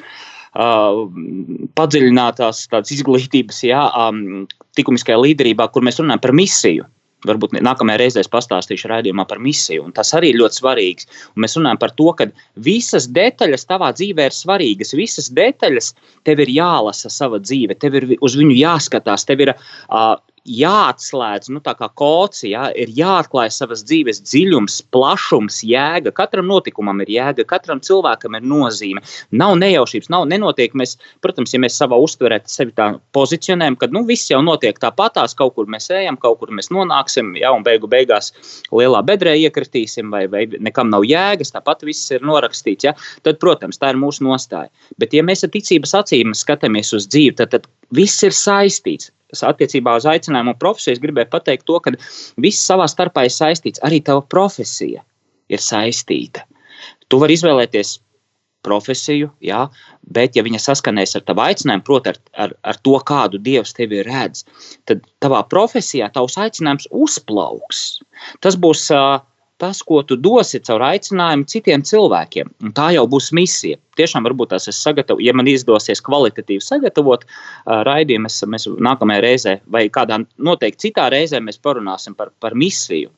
Uh, 0.55 1.09
padziļinātās 1.75 2.69
izglītības, 2.95 3.57
jā, 3.67 3.81
um, 3.99 4.45
likumiskajā 4.79 5.17
līderībā, 5.19 5.67
kur 5.75 5.83
mēs 5.83 5.99
runājam 5.99 6.23
par 6.23 6.35
misiju. 6.39 6.87
Varbūt 7.25 7.57
nākamajā 7.57 8.01
reizē 8.03 8.21
es 8.21 8.29
pastāstīšu 8.29 8.91
raidījumā 8.91 9.25
par 9.29 9.41
misiju. 9.41 9.89
Tas 9.97 10.13
arī 10.17 10.35
ir 10.35 10.41
ļoti 10.43 10.61
svarīgs. 10.61 11.09
Un 11.33 11.45
mēs 11.45 11.57
runājam 11.57 11.81
par 11.81 11.95
to, 11.97 12.11
ka 12.19 12.29
visas 12.67 13.09
detaļas 13.17 13.65
tavā 13.71 13.91
dzīvē 13.97 14.29
ir 14.29 14.37
svarīgas. 14.37 14.93
Visas 14.99 15.31
detaļas 15.35 15.95
tev 16.29 16.45
ir 16.45 16.53
jālasa 16.53 17.11
sava 17.13 17.41
dzīve, 17.41 17.79
tev 17.81 17.97
ir 18.01 18.11
uz 18.21 18.37
viņu 18.37 18.59
jāskatās. 18.59 19.25
Tev 19.29 19.47
ir 19.47 19.55
uh, 19.55 20.15
jāatslēdz, 20.45 21.49
nu, 21.55 21.61
tā 21.65 21.73
kā 21.79 21.89
kods, 21.97 22.43
jā, 22.45 22.67
ir 22.77 22.91
jāatklāj 22.93 23.49
savas 23.55 23.85
dzīves 23.89 24.21
dziļums, 24.27 24.77
plašums, 24.93 25.63
jēga. 25.65 26.13
Katram 26.17 26.49
notikumam 26.51 27.01
ir 27.05 27.13
jēga, 27.15 27.47
katram 27.49 27.81
cilvēkam 27.85 28.37
ir 28.37 28.45
nozīme. 28.45 29.01
Nav 29.33 29.57
nejaušības, 29.63 30.11
nav 30.13 30.27
nenotiek. 30.29 30.77
Mēs, 30.77 30.97
protams, 31.25 31.55
ja 31.57 31.63
mēs 31.65 31.79
savā 31.81 31.97
uztverē 32.01 32.43
sevi 32.51 32.75
tā 32.77 32.91
pozicionējam, 33.17 33.79
ka 33.81 33.89
nu, 33.95 34.05
viss 34.09 34.29
jau 34.33 34.43
notiek 34.45 34.79
tāpatās, 34.83 35.37
kaut 35.39 35.57
kur 35.57 35.71
mēs 35.71 35.89
ejam, 35.95 36.21
kaut 36.21 36.43
kur 36.43 36.53
mēs 36.53 36.69
nonāksim, 36.75 37.33
jā, 37.41 37.53
un 37.55 37.65
beigu 37.65 37.89
beigās 37.91 38.35
lielā 38.75 39.01
bedrē 39.07 39.37
iekritīsim, 39.47 40.13
vai, 40.13 40.27
vai 40.29 40.45
nekam 40.61 40.93
nav 40.93 41.09
jēgas, 41.09 41.55
tāpat 41.57 41.87
viss 41.89 42.13
ir 42.13 42.25
norakstīts. 42.27 42.91
Jā, 42.91 42.95
tad, 43.25 43.41
protams, 43.41 43.81
tā 43.81 43.95
ir 43.95 44.01
mūsu 44.03 44.29
nostāja. 44.29 44.69
Bet, 45.01 45.17
ja 45.17 45.25
mēs 45.25 45.47
ar 45.47 45.55
ticības 45.57 45.97
acīm 46.05 46.37
skatāmies 46.37 46.93
uz 46.97 47.09
dzīvi, 47.09 47.39
tad, 47.41 47.57
tad 47.57 47.71
viss 47.97 48.21
ir 48.27 48.37
saistīts 48.37 49.09
attiecībā 49.43 49.97
uz 49.99 50.07
aicinājumu 50.11 50.55
profesiju, 50.61 50.95
es 50.95 51.03
gribēju 51.03 51.33
pateikt 51.33 51.67
to, 51.67 51.81
ka 51.83 51.95
viss 52.41 52.63
savā 52.69 52.87
starpā 52.91 53.27
ir 53.27 53.35
saistīts. 53.35 53.83
Arī 53.87 54.03
tava 54.05 54.23
profesija 54.23 55.03
ir 55.51 55.63
saistīta. 55.63 56.45
Tu 57.09 57.21
vari 57.21 57.37
izvēlēties 57.37 57.99
profesiju, 58.65 59.29
jā, 59.45 59.67
bet, 60.17 60.39
ja 60.39 60.45
viņa 60.47 60.61
saskanēs 60.63 61.19
ar 61.19 61.25
tavu 61.29 61.45
aicinājumu, 61.45 61.85
proti, 61.85 62.15
ar, 62.15 62.21
ar, 62.47 62.55
ar 62.73 62.81
to, 62.87 62.95
kādu 63.07 63.41
dievs 63.45 63.77
tevi 63.77 64.01
redz, 64.07 64.45
tad 64.89 65.05
tavā 65.25 65.43
profesijā 65.51 66.09
tavs 66.15 66.39
aicinājums 66.41 66.89
uzplauks. 67.05 67.85
Tas 68.45 68.57
būs 68.61 68.87
uh, 68.95 69.21
tas, 69.65 69.81
ko 69.87 70.03
tu 70.05 70.17
dosi 70.21 70.61
caur 70.65 70.85
aicinājumu 70.85 71.49
citiem 71.49 71.85
cilvēkiem. 71.89 72.53
Un 72.67 72.77
tā 72.77 72.91
jau 72.97 73.07
būs 73.11 73.31
misija. 73.37 73.81
Tiešām, 73.99 74.27
varbūt 74.27 74.53
tās 74.53 74.69
es 74.69 74.81
sagatavoju, 74.85 75.25
ja 75.25 75.35
man 75.37 75.49
izdosies 75.49 76.03
kvalitatīvi 76.05 76.65
sagatavot 76.65 77.25
uh, 77.25 77.83
raidījumu, 77.89 78.27
mēs, 78.27 78.41
mēs 78.51 78.69
nākamajā 78.89 79.25
reizē 79.25 79.59
vai 79.71 79.87
kādā 79.95 80.21
noteikti 80.37 80.89
citā 80.89 81.09
reizē 81.15 81.41
mēs 81.45 81.61
parunāsim 81.63 82.17
par, 82.19 82.35
par 82.43 82.57
misiju. 82.59 83.13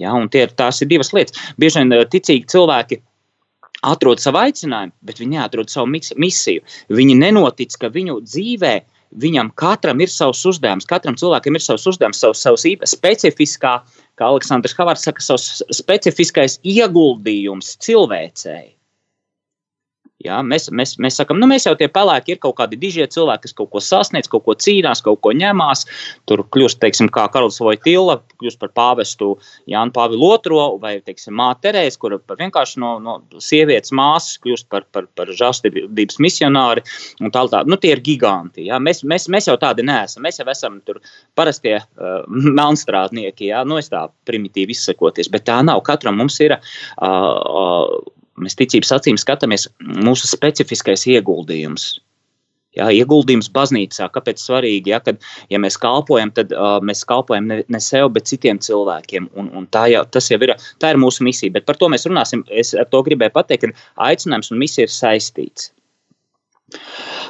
Ja, 0.00 0.14
tie, 0.32 0.46
tās 0.56 0.80
ir 0.82 0.90
divas 0.90 1.12
lietas. 1.14 1.36
Bieži 1.60 1.82
vien 1.82 1.92
ticīgi 2.10 2.48
cilvēki 2.50 3.02
atrod 3.86 4.22
savu 4.22 4.40
aicinājumu, 4.40 4.94
bet 5.04 5.20
viņi 5.20 5.36
neatrod 5.36 5.70
savu 5.70 5.90
misiju. 5.92 6.62
Viņi 6.94 7.18
nenotic, 7.18 7.76
ka 7.78 7.90
viņu 7.92 8.22
dzīvē 8.24 8.74
viņam 9.22 9.50
katram 9.60 10.00
ir 10.00 10.08
savs 10.08 10.40
uzdevums, 10.48 10.88
katram 10.88 11.18
cilvēkam 11.20 11.58
ir 11.58 11.62
savs 11.62 11.84
uzdevums, 11.90 12.22
savs, 12.22 12.40
savs 12.46 12.64
specifiskā 12.94 13.74
uh, 13.82 14.01
kā 14.20 14.28
Aleksandrs 14.28 14.76
Havārds 14.78 15.04
saka, 15.06 15.24
savs 15.24 15.62
specifiskais 15.74 16.58
ieguldījums 16.66 17.76
cilvēcei. 17.84 18.72
Ja, 20.22 20.38
mēs, 20.46 20.68
mēs, 20.70 20.94
mēs 21.02 21.16
sakām, 21.18 21.40
nu, 21.42 21.48
mēs 21.50 21.66
jau 21.66 21.74
tie 21.78 21.88
pelēki 21.90 22.36
ir 22.36 22.40
kaut 22.42 22.56
kādi 22.60 22.78
dižie 22.78 23.06
cilvēki, 23.10 23.46
kas 23.48 23.56
kaut 23.58 23.70
ko 23.72 23.82
sasniedz, 23.82 24.28
kaut 24.30 24.44
ko 24.46 24.54
cīnās, 24.54 25.02
kaut 25.04 25.20
ko 25.24 25.32
ņemās. 25.36 25.84
Tur 26.30 26.44
kļūst, 26.54 26.78
teiksim, 26.82 27.10
kā 27.12 27.26
Karls 27.32 27.58
Vojtila, 27.62 28.20
kļūst 28.40 28.60
par 28.62 28.72
pāvestu 28.76 29.32
Jānu 29.70 29.94
Pāvilu 29.96 30.32
II 30.38 30.78
vai, 30.82 30.94
teiksim, 31.02 31.34
māte 31.38 31.66
Terēze, 31.66 31.98
kura 32.02 32.18
vienkārši 32.38 32.80
no, 32.82 32.94
no 33.02 33.18
sievietes 33.42 33.94
māsas 33.94 34.38
kļūst 34.42 34.68
par, 34.72 34.86
par, 34.94 35.08
par 35.18 35.30
žāstības 35.38 36.18
misionāri. 36.22 36.84
Tā, 37.22 37.44
tā, 37.50 37.64
nu, 37.68 37.78
tie 37.82 37.94
ir 37.96 38.02
giganti. 38.04 38.66
Ja. 38.68 38.80
Mēs, 38.82 39.02
mēs, 39.08 39.28
mēs 39.32 39.50
jau 39.50 39.58
tādi 39.60 39.86
neesam. 39.86 40.24
Mēs 40.26 40.40
jau 40.40 40.48
esam 40.50 40.80
tur 40.86 41.02
parastie 41.38 41.78
uh, 41.80 42.22
melnstrādnieki, 42.58 43.50
ja. 43.52 43.66
nu, 43.68 43.78
es 43.82 43.90
tā 43.92 44.06
primitīvi 44.28 44.76
izsakoties, 44.76 45.30
bet 45.32 45.46
tā 45.50 45.60
nav. 45.66 45.82
Katram 45.86 46.18
mums 46.22 46.38
ir. 46.42 46.58
Uh, 46.98 47.06
uh, 47.10 48.18
mēs 48.40 48.56
ticības 48.58 48.94
acīm 48.98 49.18
skatāmies 49.20 49.68
mūsu 49.80 50.30
specifiskais 50.30 51.06
ieguldījums. 51.10 51.94
Jā, 52.72 52.86
ieguldījums 52.88 53.50
baznīcā, 53.52 54.06
kāpēc 54.14 54.40
svarīgi, 54.40 54.94
ja, 54.94 55.00
kad 55.04 55.18
ja 55.52 55.58
mēs 55.60 55.76
kalpojam, 55.80 56.30
tad 56.32 56.54
uh, 56.56 56.78
mēs 56.80 57.02
kalpojam 57.08 57.50
ne, 57.50 57.58
ne 57.68 57.80
sev, 57.84 58.08
bet 58.14 58.30
citiem 58.30 58.62
cilvēkiem. 58.64 59.28
Un, 59.36 59.50
un 59.60 59.66
tā, 59.68 59.84
jau, 59.92 60.06
jau 60.08 60.38
ir, 60.46 60.54
tā 60.80 60.94
ir 60.94 61.00
mūsu 61.02 61.26
misija. 61.26 61.52
Bet 61.52 61.68
par 61.68 61.76
to 61.76 61.90
mēs 61.92 62.08
runāsim. 62.08 62.46
Es 62.48 62.72
ar 62.72 62.88
to 62.88 63.02
gribēju 63.04 63.34
pateikt, 63.36 63.68
ka 63.68 64.08
aicinājums 64.08 64.48
un 64.54 64.62
misija 64.62 64.88
ir 64.88 64.94
saistīts. 64.94 65.68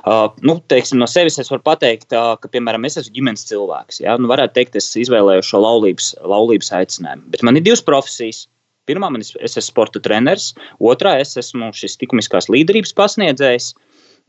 Uh, 0.06 0.28
nu, 0.46 0.56
teiksim, 0.70 1.00
no 1.02 1.06
sevis 1.10 1.40
es 1.42 1.50
varu 1.50 1.62
pateikt, 1.66 2.14
uh, 2.14 2.36
ka, 2.38 2.50
piemēram, 2.52 2.86
es 2.86 3.00
esmu 3.02 3.16
ģimenes 3.18 3.46
cilvēks. 3.50 3.98
Ja? 4.04 4.14
Nu, 4.22 4.30
varētu 4.30 4.60
teikt, 4.60 4.78
es 4.78 4.92
izvēlējos 5.02 5.50
šo 5.50 5.62
laulības, 5.62 6.12
laulības 6.22 6.70
aicinājumu. 6.78 7.26
Bet 7.34 7.42
man 7.46 7.58
ir 7.58 7.66
divas 7.66 7.82
profesijas. 7.86 8.46
Pirmā, 8.90 9.12
man, 9.14 9.22
es 9.22 9.54
esmu 9.54 9.62
sporta 9.62 10.02
treneris, 10.02 10.52
otrā, 10.82 11.14
es 11.22 11.36
esmu 11.38 11.70
šis 11.76 12.00
likumiskās 12.02 12.50
līderības 12.50 12.94
pasniedzējs. 12.98 13.72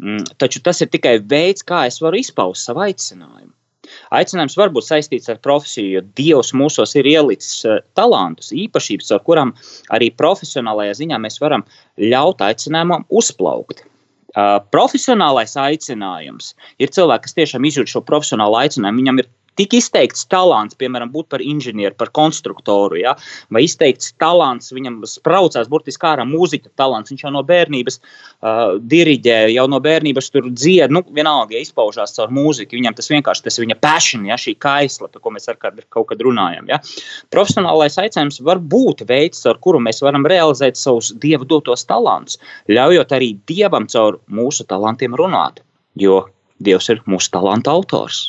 Mm, 0.01 0.23
taču 0.41 0.61
tas 0.65 0.81
ir 0.81 0.89
tikai 0.93 1.17
veids, 1.29 1.65
kā 1.65 1.85
es 1.89 1.99
varu 2.01 2.19
izpaust 2.21 2.65
savu 2.67 2.83
aicinājumu. 2.85 3.53
Aicinājums 4.15 4.55
var 4.57 4.71
būt 4.73 4.87
saistīts 4.87 5.29
ar 5.29 5.39
profesiju, 5.43 5.97
jo 5.97 6.01
Dievs 6.17 6.53
mūsos 6.55 6.95
ir 6.99 7.09
ielicis 7.09 7.65
eh, 7.67 7.81
talantus, 7.97 8.53
īpašības, 8.55 9.11
ar 9.13 9.23
kurām 9.27 9.53
arī 9.93 10.09
profesionālajā 10.21 10.95
ziņā 11.01 11.19
mēs 11.21 11.41
varam 11.43 11.65
ļaut 11.99 12.41
aicinājumam 12.45 13.05
uzplaukt. 13.09 13.83
Uh, 14.33 14.57
profesionālais 14.73 15.51
aicinājums 15.61 16.55
ir 16.81 16.89
cilvēks, 16.89 17.27
kas 17.27 17.35
tiešām 17.37 17.67
izjūt 17.69 17.91
šo 17.91 17.99
profesionālo 18.01 18.57
aicinājumu. 18.63 19.03
Viņam 19.03 19.19
ir 19.21 19.27
tik 19.59 19.75
izteikts 19.77 20.25
talants, 20.29 20.77
piemēram, 20.79 21.11
būt 21.13 21.29
par 21.33 21.43
inženieri, 21.43 21.93
par 21.97 22.11
konstruktoru, 22.15 22.99
ja? 23.01 23.15
vai 23.53 23.63
izteikts 23.67 24.13
talants, 24.21 24.73
viņam 24.75 25.01
spraucās 25.09 25.69
burtiski 25.71 26.07
ārā 26.09 26.25
mūziķa 26.27 26.73
talants. 26.79 27.13
Viņš 27.13 27.25
jau 27.25 27.31
no 27.35 27.43
bērnības 27.47 27.99
uh, 27.99 28.75
diriģē, 28.79 29.37
jau 29.53 29.65
no 29.71 29.79
bērnības 29.83 30.29
tur 30.33 30.49
dzied, 30.51 30.93
nu, 30.93 31.03
vienalga, 31.15 31.57
ja 31.57 31.63
izpaužās 31.63 32.15
caur 32.17 32.33
mūziku. 32.33 32.77
Viņam 32.79 32.97
tas 32.97 33.11
vienkārši 33.13 33.47
tas 33.47 33.59
viņa 33.61 33.79
passion, 33.83 34.27
ja? 34.29 34.39
šī 34.39 34.55
kaisla, 34.61 35.11
par 35.13 35.23
ko 35.23 35.33
mēs 35.35 35.49
ar 35.51 35.59
kādu, 35.61 35.85
kaut 35.93 36.09
kad 36.11 36.23
runājam. 36.25 36.69
Ja? 36.71 36.81
Profesionālais 37.33 37.99
aicinājums 38.01 38.41
var 38.45 38.61
būt 38.61 39.05
veids, 39.09 39.43
ar 39.49 39.61
kuru 39.63 39.81
mēs 39.83 40.03
varam 40.05 40.27
realizēt 40.29 40.79
savus 40.79 41.13
dieva 41.23 41.47
dotos 41.47 41.85
talantus, 41.89 42.39
ļaujot 42.71 43.17
arī 43.17 43.33
dievam 43.49 43.89
caur 43.91 44.21
mūsu 44.31 44.65
talantiem 44.69 45.15
runāt, 45.19 45.61
jo 45.99 46.23
Dievs 46.63 46.89
ir 46.93 47.01
mūsu 47.09 47.31
talanta 47.33 47.73
autors. 47.73 48.27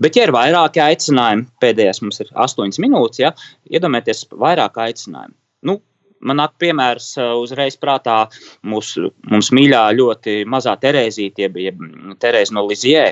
Bet, 0.00 0.16
ja 0.16 0.26
ir 0.26 0.32
vairāki 0.34 0.82
aicinājumi, 0.82 1.46
pēdējais 1.62 2.02
mums 2.04 2.22
ir 2.24 2.30
astoņas 2.44 2.80
minūtes, 2.82 3.20
ja 3.22 3.30
iedomājieties, 3.70 4.26
vairāk 4.40 4.78
aicinājumu. 4.80 5.36
Nu, 5.68 5.76
man 6.24 6.40
nāk 6.40 6.56
piemērs 6.62 7.12
uh, 7.20 7.34
uzreiz 7.42 7.76
prātā 7.80 8.22
mūsu, 8.66 9.12
mums 9.30 9.50
mīļā 9.56 9.84
ļoti 9.98 10.40
mazā 10.50 10.76
Terēzīte, 10.80 11.50
bija 11.54 11.74
Terēza 12.22 12.56
no 12.56 12.66
Lizjē. 12.68 13.10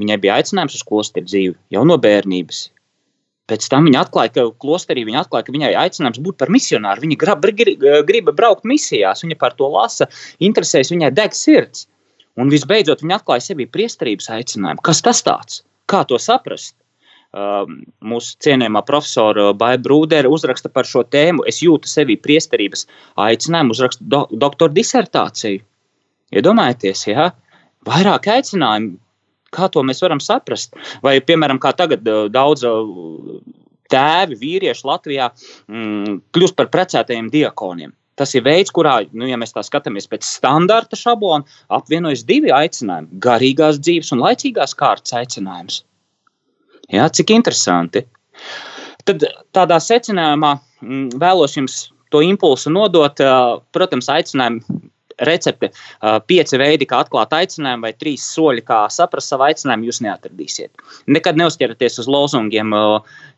Viņai 0.00 0.16
bija 0.20 0.40
aicinājums 0.40 0.76
uz 0.76 0.84
klosteru 0.86 1.28
dzīvi 1.28 1.54
jau 1.72 1.84
no 1.88 1.96
bērnības. 2.00 2.66
Pēc 3.46 3.68
tam 3.70 3.86
viņa 3.86 4.00
atklāja, 4.02 4.32
ka 4.34 4.44
klosterī 4.62 5.04
viņa 5.06 5.20
atklāja, 5.22 5.46
ka 5.46 5.54
viņai 5.54 5.74
aicinājums 5.78 6.18
būt 6.26 6.38
par 6.40 6.50
misionāru. 6.50 7.04
Viņa 7.04 7.18
grib, 7.20 7.46
grib, 7.60 7.84
grib 8.08 8.30
braukt 8.34 8.66
misijās, 8.66 9.22
viņa 9.22 9.38
par 9.38 9.54
to 9.58 9.68
lasa, 9.70 10.08
interesēs, 10.42 10.90
viņai 10.90 11.12
deg 11.14 11.36
sirds. 11.38 11.86
Un 12.36 12.50
visbeidzot, 12.52 13.04
viņa 13.04 13.20
atklāja 13.20 13.46
sevi 13.46 13.68
priesterības 13.70 14.28
aicinājumu. 14.34 14.82
Kas 14.84 15.00
tas 15.06 15.22
tāds? 15.24 15.62
Kā 15.90 16.02
to 16.08 16.18
saprast? 16.22 16.76
Uh, 17.36 17.66
mūsu 18.00 18.36
cienījamā 18.40 18.80
profesora 18.88 19.50
Baija 19.52 19.80
Brūdere 19.82 20.30
uzraksta 20.32 20.70
par 20.72 20.88
šo 20.88 21.02
tēmu. 21.04 21.44
Es 21.50 21.60
jūtu 21.60 21.90
sevi 21.90 22.16
priesterības 22.16 22.86
aicinājumu, 23.20 23.74
uzrakstu 23.76 24.06
do, 24.08 24.22
doktora 24.32 24.72
disertāciju. 24.72 25.60
Iedomājieties, 26.36 27.04
ja? 27.10 27.28
vairāk 27.86 28.30
aicinājumu, 28.32 28.96
kā 29.54 29.68
to 29.72 29.82
mēs 29.86 30.02
varam 30.02 30.22
saprast. 30.22 30.74
Vai, 31.04 31.18
piemēram, 31.22 31.60
kā 31.62 31.74
tagad 31.76 32.08
uh, 32.08 32.24
daudz 32.32 32.64
uh, 32.66 33.36
tēvi, 33.92 34.38
vīrieši 34.40 34.88
Latvijā 34.88 35.28
mm, 35.30 36.18
kļūst 36.34 36.56
par 36.58 36.70
precētajiem 36.72 37.30
diakoniem. 37.34 37.94
Tas 38.16 38.32
ir 38.34 38.44
veids, 38.46 38.72
kurā, 38.72 38.94
nu, 39.12 39.26
ja 39.28 39.36
mēs 39.36 39.52
tā 39.52 39.62
skatāmies 39.66 40.08
pēc 40.08 40.24
standarta 40.24 40.96
šablona, 40.96 41.44
apvienojas 41.76 42.24
divi 42.28 42.52
aicinājumi- 42.54 43.20
garīgās 43.26 43.80
dzīves 43.82 44.12
un 44.16 44.24
laicīgās 44.24 44.72
kārtas 44.74 45.12
aicinājums. 45.20 45.82
Jā, 46.92 47.08
cik 47.10 47.34
interesanti. 47.34 48.06
Tad 49.04 49.24
tādā 49.54 49.78
secinājumā 49.82 50.56
mm, 50.82 51.10
vēlos 51.20 51.56
jums 51.58 51.90
to 52.10 52.22
impulsu 52.22 52.70
nodot. 52.70 53.20
Protams, 53.74 54.08
aicinājumu 54.08 54.85
recepte, 55.24 55.70
pieci 56.28 56.58
veidi, 56.60 56.88
kā 56.88 57.00
atklāt 57.04 57.32
aicinājumu, 57.36 57.86
vai 57.86 57.92
trīs 57.96 58.24
soļi, 58.34 58.64
kā 58.66 58.82
saprast 58.92 59.32
savu 59.32 59.46
aicinājumu, 59.48 59.88
jūs 59.88 60.02
neatradīsiet. 60.04 60.84
Nekad 61.08 61.40
neuzķeraties 61.40 62.02
uz 62.02 62.10
lozungiem, 62.10 62.74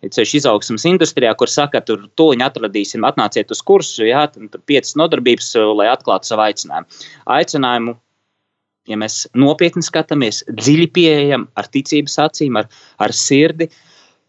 ceļš 0.03 0.35
izaugsmas 0.41 0.89
industrijā, 0.91 1.35
kur 1.39 1.51
saka, 1.53 1.83
tur 1.85 2.09
tuliņi 2.19 2.47
atradīsim, 2.49 3.07
atnāciet 3.07 3.55
uz 3.55 3.63
kursu, 3.63 4.09
jā, 4.09 4.27
tur 4.35 4.63
piecas 4.67 4.97
nodarbības, 4.99 5.55
lai 5.79 5.91
atklātu 5.93 6.33
savu 6.33 6.49
aicinājumu. 6.49 7.03
Aicinājumu 7.39 7.99
ja 8.89 8.97
mēs 9.01 9.27
nopietni 9.37 9.85
skatāmies, 9.85 10.43
dziļi 10.49 10.89
pieejam, 10.97 11.47
ar 11.59 11.69
ticības 11.73 12.17
acīm, 12.25 12.57
ar, 12.61 12.71
ar 13.03 13.15
sirdi, 13.15 13.69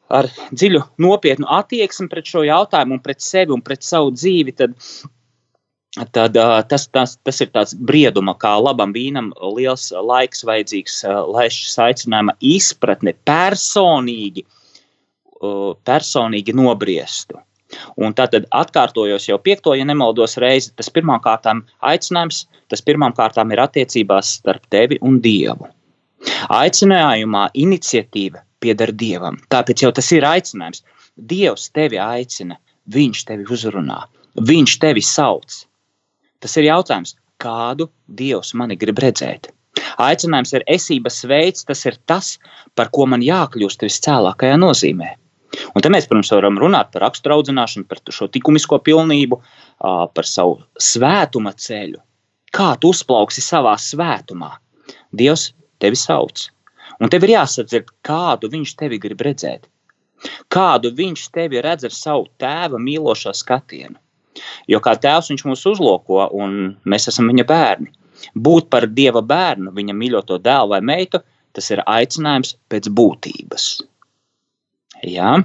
ar 0.09 0.27
dziļu, 0.51 0.81
nopietnu 1.01 1.47
attieksmi 1.59 2.09
pret 2.11 2.29
šo 2.29 2.43
jautājumu, 2.47 2.97
un 2.97 3.03
pret 3.05 3.23
sevi 3.23 3.55
un 3.55 3.63
pret 3.65 3.85
savu 3.85 4.11
dzīvi, 4.15 4.55
tad, 4.59 4.75
tad 6.13 6.37
tas, 6.69 6.87
tas, 6.93 7.17
tas 7.23 7.41
ir 7.41 7.49
tāds 7.55 7.73
brieduma, 7.73 8.35
kā 8.37 8.53
labam 8.61 8.93
vīnam, 8.93 9.31
liels 9.57 9.89
laiks 9.91 10.45
vajadzīgs, 10.45 11.01
lai 11.33 11.49
šis 11.53 11.77
aicinājuma 11.87 12.35
izpratne 12.45 13.15
personīgi, 13.25 14.45
personīgi 15.89 16.55
nobriestu. 16.55 17.39
Un 18.01 18.15
tātad 18.17 18.47
atkārtojos 18.55 19.27
jau 19.29 19.37
piekto, 19.41 19.75
ja 19.77 19.85
nemaldos 19.85 20.37
reizi, 20.41 20.71
tas 20.77 20.89
pirmām 20.93 21.21
kārtām 21.21 21.61
aicinājums, 21.85 22.47
tas 22.69 22.81
pirmām 22.85 23.13
kārtām 23.17 23.53
ir 23.53 23.61
attiecībās 23.61 24.39
starp 24.39 24.65
tevi 24.73 24.97
un 25.05 25.19
Dievu. 25.21 25.69
Aicinājumā 26.53 27.45
iniciatīva 27.55 28.41
pieder 28.59 28.91
Dievam. 28.91 29.37
Tāpēc 29.53 29.85
jau 29.85 29.91
tas 29.95 30.09
ir 30.15 30.25
aicinājums. 30.27 30.83
Dievs 31.29 31.69
tevi 31.75 31.99
aicina, 32.01 32.57
Viņš 32.89 33.25
tevi 33.29 33.45
uzrunā, 33.53 34.01
Viņš 34.49 34.77
tevi 34.81 35.03
sauc. 35.05 35.59
Tas 36.43 36.55
ir 36.57 36.69
jautājums, 36.69 37.15
kādu 37.41 37.89
Dievs 38.07 38.53
mani 38.55 38.77
grib 38.79 38.99
redzēt. 39.03 39.51
Aicinājums 39.99 40.53
ir 40.55 40.65
esības 40.71 41.23
veids, 41.27 41.65
tas 41.67 41.85
ir 41.85 41.97
tas, 42.07 42.35
par 42.75 42.91
ko 42.95 43.05
man 43.11 43.23
jākļūst 43.23 43.83
viscēlākajā 43.83 44.59
nozīmē. 44.59 45.09
Un 45.75 45.83
te 45.83 45.89
mēs, 45.91 46.07
protams, 46.07 46.31
varam 46.35 46.59
runāt 46.61 46.91
par 46.93 47.07
raksturu 47.07 47.39
audzināšanu, 47.39 47.87
par 47.89 48.01
šo 48.13 48.29
likumisko 48.33 48.79
pilnību, 48.85 49.39
par 49.79 50.29
savu 50.29 50.59
svētuma 50.79 51.55
ceļu. 51.57 51.99
Kā 52.55 52.69
tu 52.81 52.93
uzplauksi 52.93 53.43
savā 53.45 53.75
svētumā? 53.81 54.51
Dievs 55.13 55.49
tevi 55.81 55.97
sauc. 55.99 56.47
Un 56.99 57.11
tev 57.11 57.25
ir 57.25 57.35
jāsadzird, 57.37 57.91
kādu 58.05 58.49
viņš 58.51 58.75
tevi 58.79 58.99
grib 59.01 59.21
redzēt. 59.25 59.67
Kādu 60.51 60.91
viņš 60.95 61.27
tevi 61.35 61.61
redz 61.63 61.87
ar 61.87 61.95
savu 61.95 62.27
tēva 62.41 62.79
mīlošo 62.81 63.33
skatienu. 63.37 63.95
Jo 64.71 64.81
kā 64.83 64.95
tēvs 65.01 65.31
viņš 65.33 65.45
mūs 65.49 65.65
uzlūko, 65.73 66.29
un 66.37 66.75
mēs 66.89 67.09
esam 67.11 67.29
viņa 67.31 67.47
bērni. 67.49 67.93
Būt 68.35 68.67
par 68.73 68.87
dieva 68.91 69.21
bērnu, 69.23 69.71
viņa 69.75 69.95
mīļoto 69.95 70.39
dēlu 70.43 70.73
vai 70.73 70.81
meitu, 70.83 71.21
tas 71.55 71.69
ir 71.73 71.83
aicinājums 71.87 72.55
pēc 72.71 72.89
būtības. 72.93 73.69
Ja? 75.03 75.37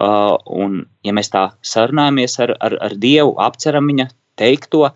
Uh, 0.00 0.36
un, 0.48 0.80
ja 1.04 1.12
mēs 1.16 1.30
tā 1.32 1.50
sarunājamies 1.66 2.38
ar, 2.44 2.54
ar, 2.64 2.78
ar 2.84 2.96
Dievu, 2.96 3.34
apceram 3.44 3.88
viņa 3.90 4.08
teikto, 4.40 4.88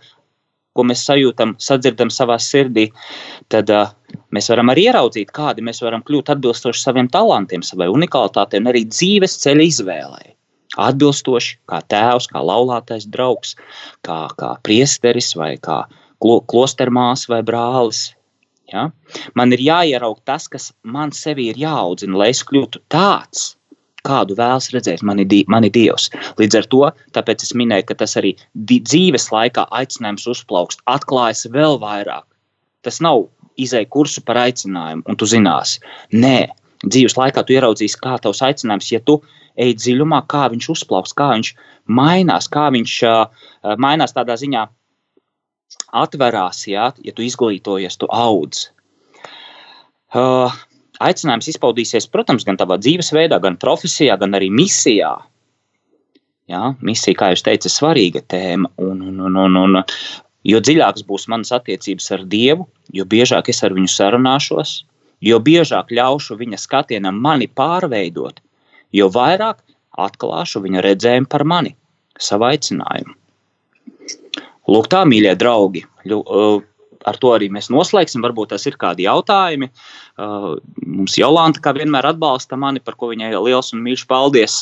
ko 0.73 0.85
mēs 0.89 1.05
sajūtam, 1.05 1.57
sadzirdam 1.61 2.09
savā 2.13 2.39
sirdī, 2.41 2.87
tad 3.53 3.71
uh, 3.73 3.91
mēs 4.33 4.49
varam 4.53 4.73
arī 4.73 4.87
ieraudzīt, 4.89 5.33
kādi 5.37 5.65
mēs 5.65 5.83
varam 5.85 6.05
kļūt 6.07 6.33
atbilstoši 6.33 6.87
saviem 6.87 7.11
talantiem, 7.13 7.65
savai 7.67 7.91
unikalitātei 7.93 8.63
un 8.63 8.73
arī 8.73 8.87
dzīves 8.89 9.37
ceļa 9.45 9.69
izvēlei. 9.69 10.33
Atbilstoši 10.81 11.59
kā 11.69 11.83
tēvs, 11.93 12.31
kā 12.33 12.41
laulātais 12.41 13.05
draugs, 13.13 13.57
kā, 14.07 14.27
kā 14.39 14.55
priesteris 14.65 15.35
vai 15.37 15.57
kā 15.61 15.83
klostermās 16.23 17.27
vai 17.29 17.43
brālis. 17.43 18.13
Ja? 18.73 18.89
Man 19.37 19.53
ir 19.53 19.61
jāieraug 19.61 20.23
tas, 20.25 20.49
kas 20.49 20.71
man 20.83 21.13
sevi 21.13 21.51
ir 21.51 21.59
jāaudzina, 21.61 22.17
lai 22.23 22.31
es 22.33 22.41
kļūtu 22.47 22.81
tāds, 22.93 23.53
kādu 24.07 24.37
vēlas 24.39 24.71
redzēt 24.75 25.03
mani, 25.07 25.27
mani 25.53 25.71
Dievs. 25.71 26.09
Līdz 26.41 26.59
ar 26.59 26.69
to 26.73 26.83
es 27.33 27.55
minēju, 27.55 27.87
ka 27.91 27.99
tas 28.03 28.17
arī 28.19 28.35
dzīves 28.67 29.29
laikā 29.35 29.69
aicinājums 29.71 30.27
uzplaukst, 30.35 30.83
atklājas 30.91 31.47
vēl 31.53 31.79
vairāk. 31.83 32.27
Tas 32.83 32.99
nav 33.05 33.29
izēja 33.61 33.87
kursu 33.93 34.23
par 34.27 34.41
aicinājumu, 34.43 35.05
un 35.07 35.19
tu 35.19 35.29
zinās, 35.29 35.77
nē, 36.11 36.49
dzīves 36.87 37.17
laikā 37.19 37.45
tu 37.47 37.57
ieraudzīsi, 37.57 38.01
kā 38.03 38.17
tavs 38.23 38.43
aicinājums, 38.45 38.91
ja 38.93 39.01
tu 39.05 39.21
ej 39.61 39.75
dziļumā, 39.79 40.23
kā 40.33 40.47
viņš 40.53 40.69
uzplauks, 40.75 41.15
kā 41.17 41.33
viņš 41.35 41.53
mainās, 41.87 42.49
kā 42.53 42.69
viņš 42.75 42.95
uh, 43.09 43.75
mainās 43.79 44.15
tādā 44.17 44.37
ziņā, 44.41 44.67
atverās, 46.03 46.65
ja, 46.69 46.91
ja 47.05 47.15
tu 47.17 47.25
izglītojies, 47.25 47.99
tu 48.01 48.09
audz. 48.13 48.69
Uh, 50.13 50.53
aicinājums 51.01 51.51
izpaudīsies, 51.53 52.09
protams, 52.13 52.47
gan 52.49 52.59
tavā 52.61 52.79
dzīvesveidā, 52.81 53.39
gan 53.43 53.59
profesijā, 53.61 54.17
gan 54.21 54.37
arī 54.39 54.51
misijā. 54.53 55.15
Ja, 56.51 56.73
misija, 56.85 57.17
kā 57.17 57.31
jau 57.33 57.45
teicu, 57.49 57.71
ir 57.71 57.73
svarīga 57.73 58.23
tēma. 58.29 58.73
Un, 58.83 59.01
un, 59.09 59.21
un, 59.29 59.39
un, 59.45 59.59
un, 59.63 59.79
jo 60.49 60.61
dziļākas 60.61 61.07
būs 61.09 61.29
manas 61.33 61.53
attiecības 61.55 62.11
ar 62.17 62.25
Dievu, 62.29 62.67
jo 62.93 63.07
biežāk 63.09 63.49
es 63.53 63.63
ar 63.65 63.77
viņu 63.77 63.89
sarunāšos, 63.93 64.83
jo 65.23 65.39
biežāk 65.43 65.93
ļaušu 65.95 66.37
viņa 66.41 66.59
skatienam 66.61 67.21
mani 67.23 67.49
pārveidot, 67.49 68.43
jo 68.93 69.09
vairāk 69.13 69.63
atklāšu 69.99 70.63
viņa 70.65 70.85
redzējumu 70.85 71.31
par 71.31 71.45
mani, 71.49 71.77
savu 72.19 72.49
aicinājumu. 72.51 73.17
Lūk, 74.71 74.87
tā, 74.93 75.03
mīļie 75.09 75.33
draugi, 75.39 75.83
ar 77.07 77.19
to 77.19 77.33
arī 77.35 77.49
mēs 77.53 77.69
noslēgsim. 77.73 78.23
Varbūt 78.25 78.53
tas 78.55 78.67
ir 78.71 78.79
kādi 78.81 79.09
jautājumi. 79.09 79.69
Uh, 80.13 80.53
mums 80.87 81.17
Jolanta, 81.19 81.63
kā 81.65 81.75
vienmēr, 81.77 82.13
atbalsta 82.13 82.59
mani, 82.61 82.83
par 82.85 82.97
ko 82.99 83.11
viņai 83.11 83.33
liels 83.35 83.73
un 83.75 83.83
mīļš 83.85 84.07
paldies. 84.11 84.61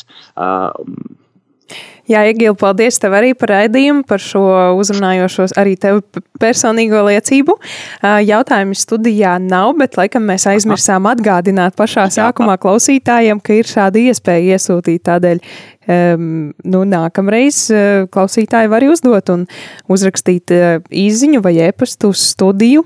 Jā, 2.09 2.23
Egīla, 2.27 2.55
paldies 2.57 2.97
tev 2.99 3.13
arī 3.15 3.31
par 3.37 3.51
raidījumu, 3.53 4.03
par 4.09 4.19
šo 4.19 4.41
uzrunājošo 4.81 5.45
arī 5.61 5.77
tev 5.79 6.01
personīgo 6.41 7.03
liecību. 7.07 7.55
Jautājumu 8.01 8.75
studijā 8.75 9.37
nav, 9.43 9.75
bet 9.79 9.95
laikam 9.99 10.25
mēs 10.27 10.47
aizmirsām 10.51 11.07
atgādināt 11.11 11.77
pašā 11.79 12.07
sākumā 12.11 12.57
klausītājiem, 12.61 13.39
ka 13.39 13.59
ir 13.59 13.69
šāda 13.69 14.01
iespēja 14.09 14.57
iesūtīt 14.57 15.05
tādēļ. 15.07 15.43
Um, 15.91 16.25
nu, 16.61 16.83
nākamreiz 16.85 17.63
uh, 17.73 18.03
klausītāji 18.13 18.69
var 18.69 18.85
uzdot 18.85 19.31
un 19.33 19.47
uzrakstīt 19.91 20.53
uh, 20.53 20.77
īziņu 20.93 21.41
vai 21.41 21.55
e-pastu 21.65 22.13
uz 22.13 22.21
studiju. 22.35 22.85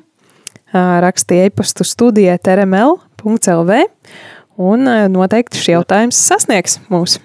Uh, 0.72 0.96
rakstīt 1.04 1.50
e-pastu 1.50 1.86
studijai 1.88 2.40
trml.lv 2.40 3.84
un 4.56 4.88
uh, 4.88 5.06
noteikti 5.12 5.60
šis 5.60 5.74
jautājums 5.76 6.26
sasniegs 6.32 6.80
mūsu. 6.88 7.20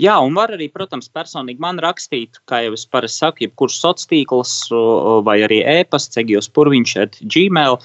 Jā, 0.00 0.18
un 0.20 0.34
var 0.36 0.52
arī, 0.52 0.66
protams, 0.72 1.08
personīgi 1.12 1.62
man 1.62 1.78
rakstīt, 1.80 2.36
kā 2.50 2.60
jau 2.66 2.74
es 2.76 2.84
parasti 2.92 3.22
saku, 3.22 3.44
jebkurš 3.46 3.78
sociāls 3.80 4.08
tīkls 4.10 4.52
vai 5.24 5.38
arī 5.46 5.62
e-pasts, 5.64 6.18
Egijos 6.20 6.50
Purviņš, 6.52 6.94
Gmail. 7.32 7.78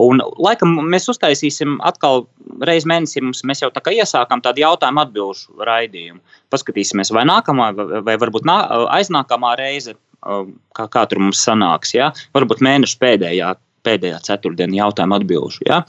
Un, 0.00 0.22
laikam, 0.40 0.78
mēs 0.88 1.10
uztaisīsim 1.12 1.76
atkal 1.84 2.24
reizi 2.64 2.88
mēnesī, 2.88 3.20
mums, 3.24 3.44
mēs 3.48 3.60
jau 3.64 3.70
tā 3.74 3.82
kā 3.84 3.92
iesākām 3.96 4.40
tādu 4.44 4.64
jautājumu 4.64 5.04
atbilžu 5.04 5.68
raidījumu. 5.68 6.22
Paskatīsimies, 6.54 7.12
vai 7.12 7.26
nākamā, 7.28 7.70
vai, 8.06 8.16
varbūt 8.16 8.48
nā, 8.48 8.58
aiznākamā 8.96 9.52
reize, 9.60 9.98
kā, 10.24 10.88
kā 10.88 11.04
tur 11.10 11.20
mums 11.20 11.44
sanāks, 11.44 11.92
ja? 11.94 12.14
varbūt 12.36 12.64
mēneša 12.64 13.00
pēdējā, 13.04 13.52
pēdējā 13.84 14.24
ceturtdienā 14.24 14.80
jautājumu 14.80 15.20
atbilžu. 15.20 15.68
Ja? 15.68 15.82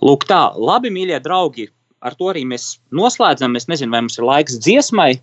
Lūk 0.00 0.24
tā, 0.30 0.46
labi, 0.56 0.94
mīļie 0.94 1.20
draugi! 1.20 1.68
Ar 2.02 2.16
to 2.18 2.30
arī 2.32 2.44
mēs 2.48 2.76
noslēdzam. 2.94 3.56
Es 3.58 3.68
nezinu, 3.70 3.94
vai 3.94 4.02
mums 4.04 4.18
ir 4.18 4.28
laiks 4.28 4.58
dziesmai. 4.62 5.14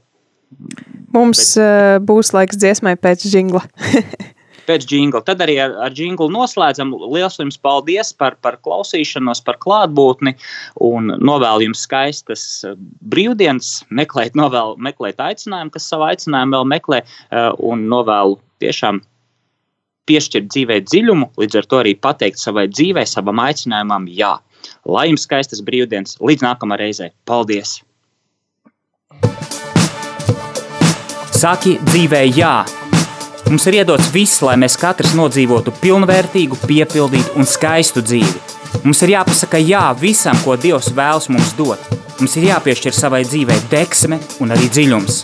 Mums 1.14 1.46
bet... 1.54 1.64
uh, 1.64 1.96
būs 2.02 2.34
laiks 2.34 2.60
dziesmai 2.60 2.96
pēc 3.00 3.28
jingla. 3.30 3.64
pēc 4.70 4.86
jingla. 4.90 5.22
Tad 5.26 5.42
arī 5.46 5.58
ar, 5.64 5.76
ar 5.88 5.96
jinglu 5.98 6.30
noslēdzam. 6.34 6.94
Lielas 7.10 7.40
jums 7.42 7.60
paldies 7.62 8.12
par, 8.18 8.38
par 8.44 8.60
klausīšanos, 8.66 9.42
par 9.46 9.60
klātbūtni 9.64 10.36
un 10.86 11.14
novēlu 11.18 11.70
jums 11.70 11.86
skaistas 11.88 12.46
eh, 12.68 12.78
brīvdienas. 13.14 13.80
Meklēt, 13.90 14.38
novēl, 14.40 14.78
meklēt 14.90 15.22
aicinājumu, 15.24 15.74
kas 15.76 15.90
savu 15.92 16.10
aicinājumu 16.10 16.58
vēl 16.58 16.70
meklē, 16.76 17.04
uh, 17.06 17.52
un 17.72 17.88
novēlu 17.92 18.38
tiešām 18.64 19.02
piešķirt 20.10 20.50
dzīvē 20.50 20.80
dziļumu, 20.88 21.32
līdz 21.40 21.62
ar 21.62 21.70
to 21.70 21.82
arī 21.84 21.96
pateikt 21.96 22.42
savai 22.42 22.68
dzīvē, 22.72 23.06
savam 23.08 23.42
aicinājumam, 23.46 24.10
jā. 24.10 24.36
Lai 24.90 25.08
jums 25.12 25.28
skaistas 25.28 25.62
brīvdienas, 25.66 26.18
līdz 26.24 26.46
nākamā 26.48 26.80
reizē. 26.82 27.12
Paldies! 27.30 27.80
Saki 31.40 31.78
dzīvē, 31.88 32.26
jā! 32.36 32.54
Mums 33.50 33.64
ir 33.66 33.80
iedots 33.80 34.12
viss, 34.14 34.44
lai 34.46 34.58
mēs 34.62 34.76
katrs 34.78 35.16
nodzīvotu 35.18 35.72
pilnvērtīgu, 35.82 36.60
piepildītu 36.70 37.34
un 37.40 37.48
skaistu 37.50 38.04
dzīvi. 38.06 38.84
Mums 38.84 39.02
ir 39.02 39.16
jāpasaka 39.16 39.58
jā 39.64 39.88
visam, 39.98 40.38
ko 40.44 40.54
Dievs 40.60 40.92
vēlas 40.94 41.30
mums 41.34 41.56
dot. 41.58 41.82
Mums 42.20 42.38
ir 42.38 42.52
jāpiešķir 42.52 42.94
savai 42.94 43.24
dzīvei 43.26 43.58
deksme 43.72 44.20
un 44.44 44.54
arī 44.54 44.70
dziļums. 44.70 45.24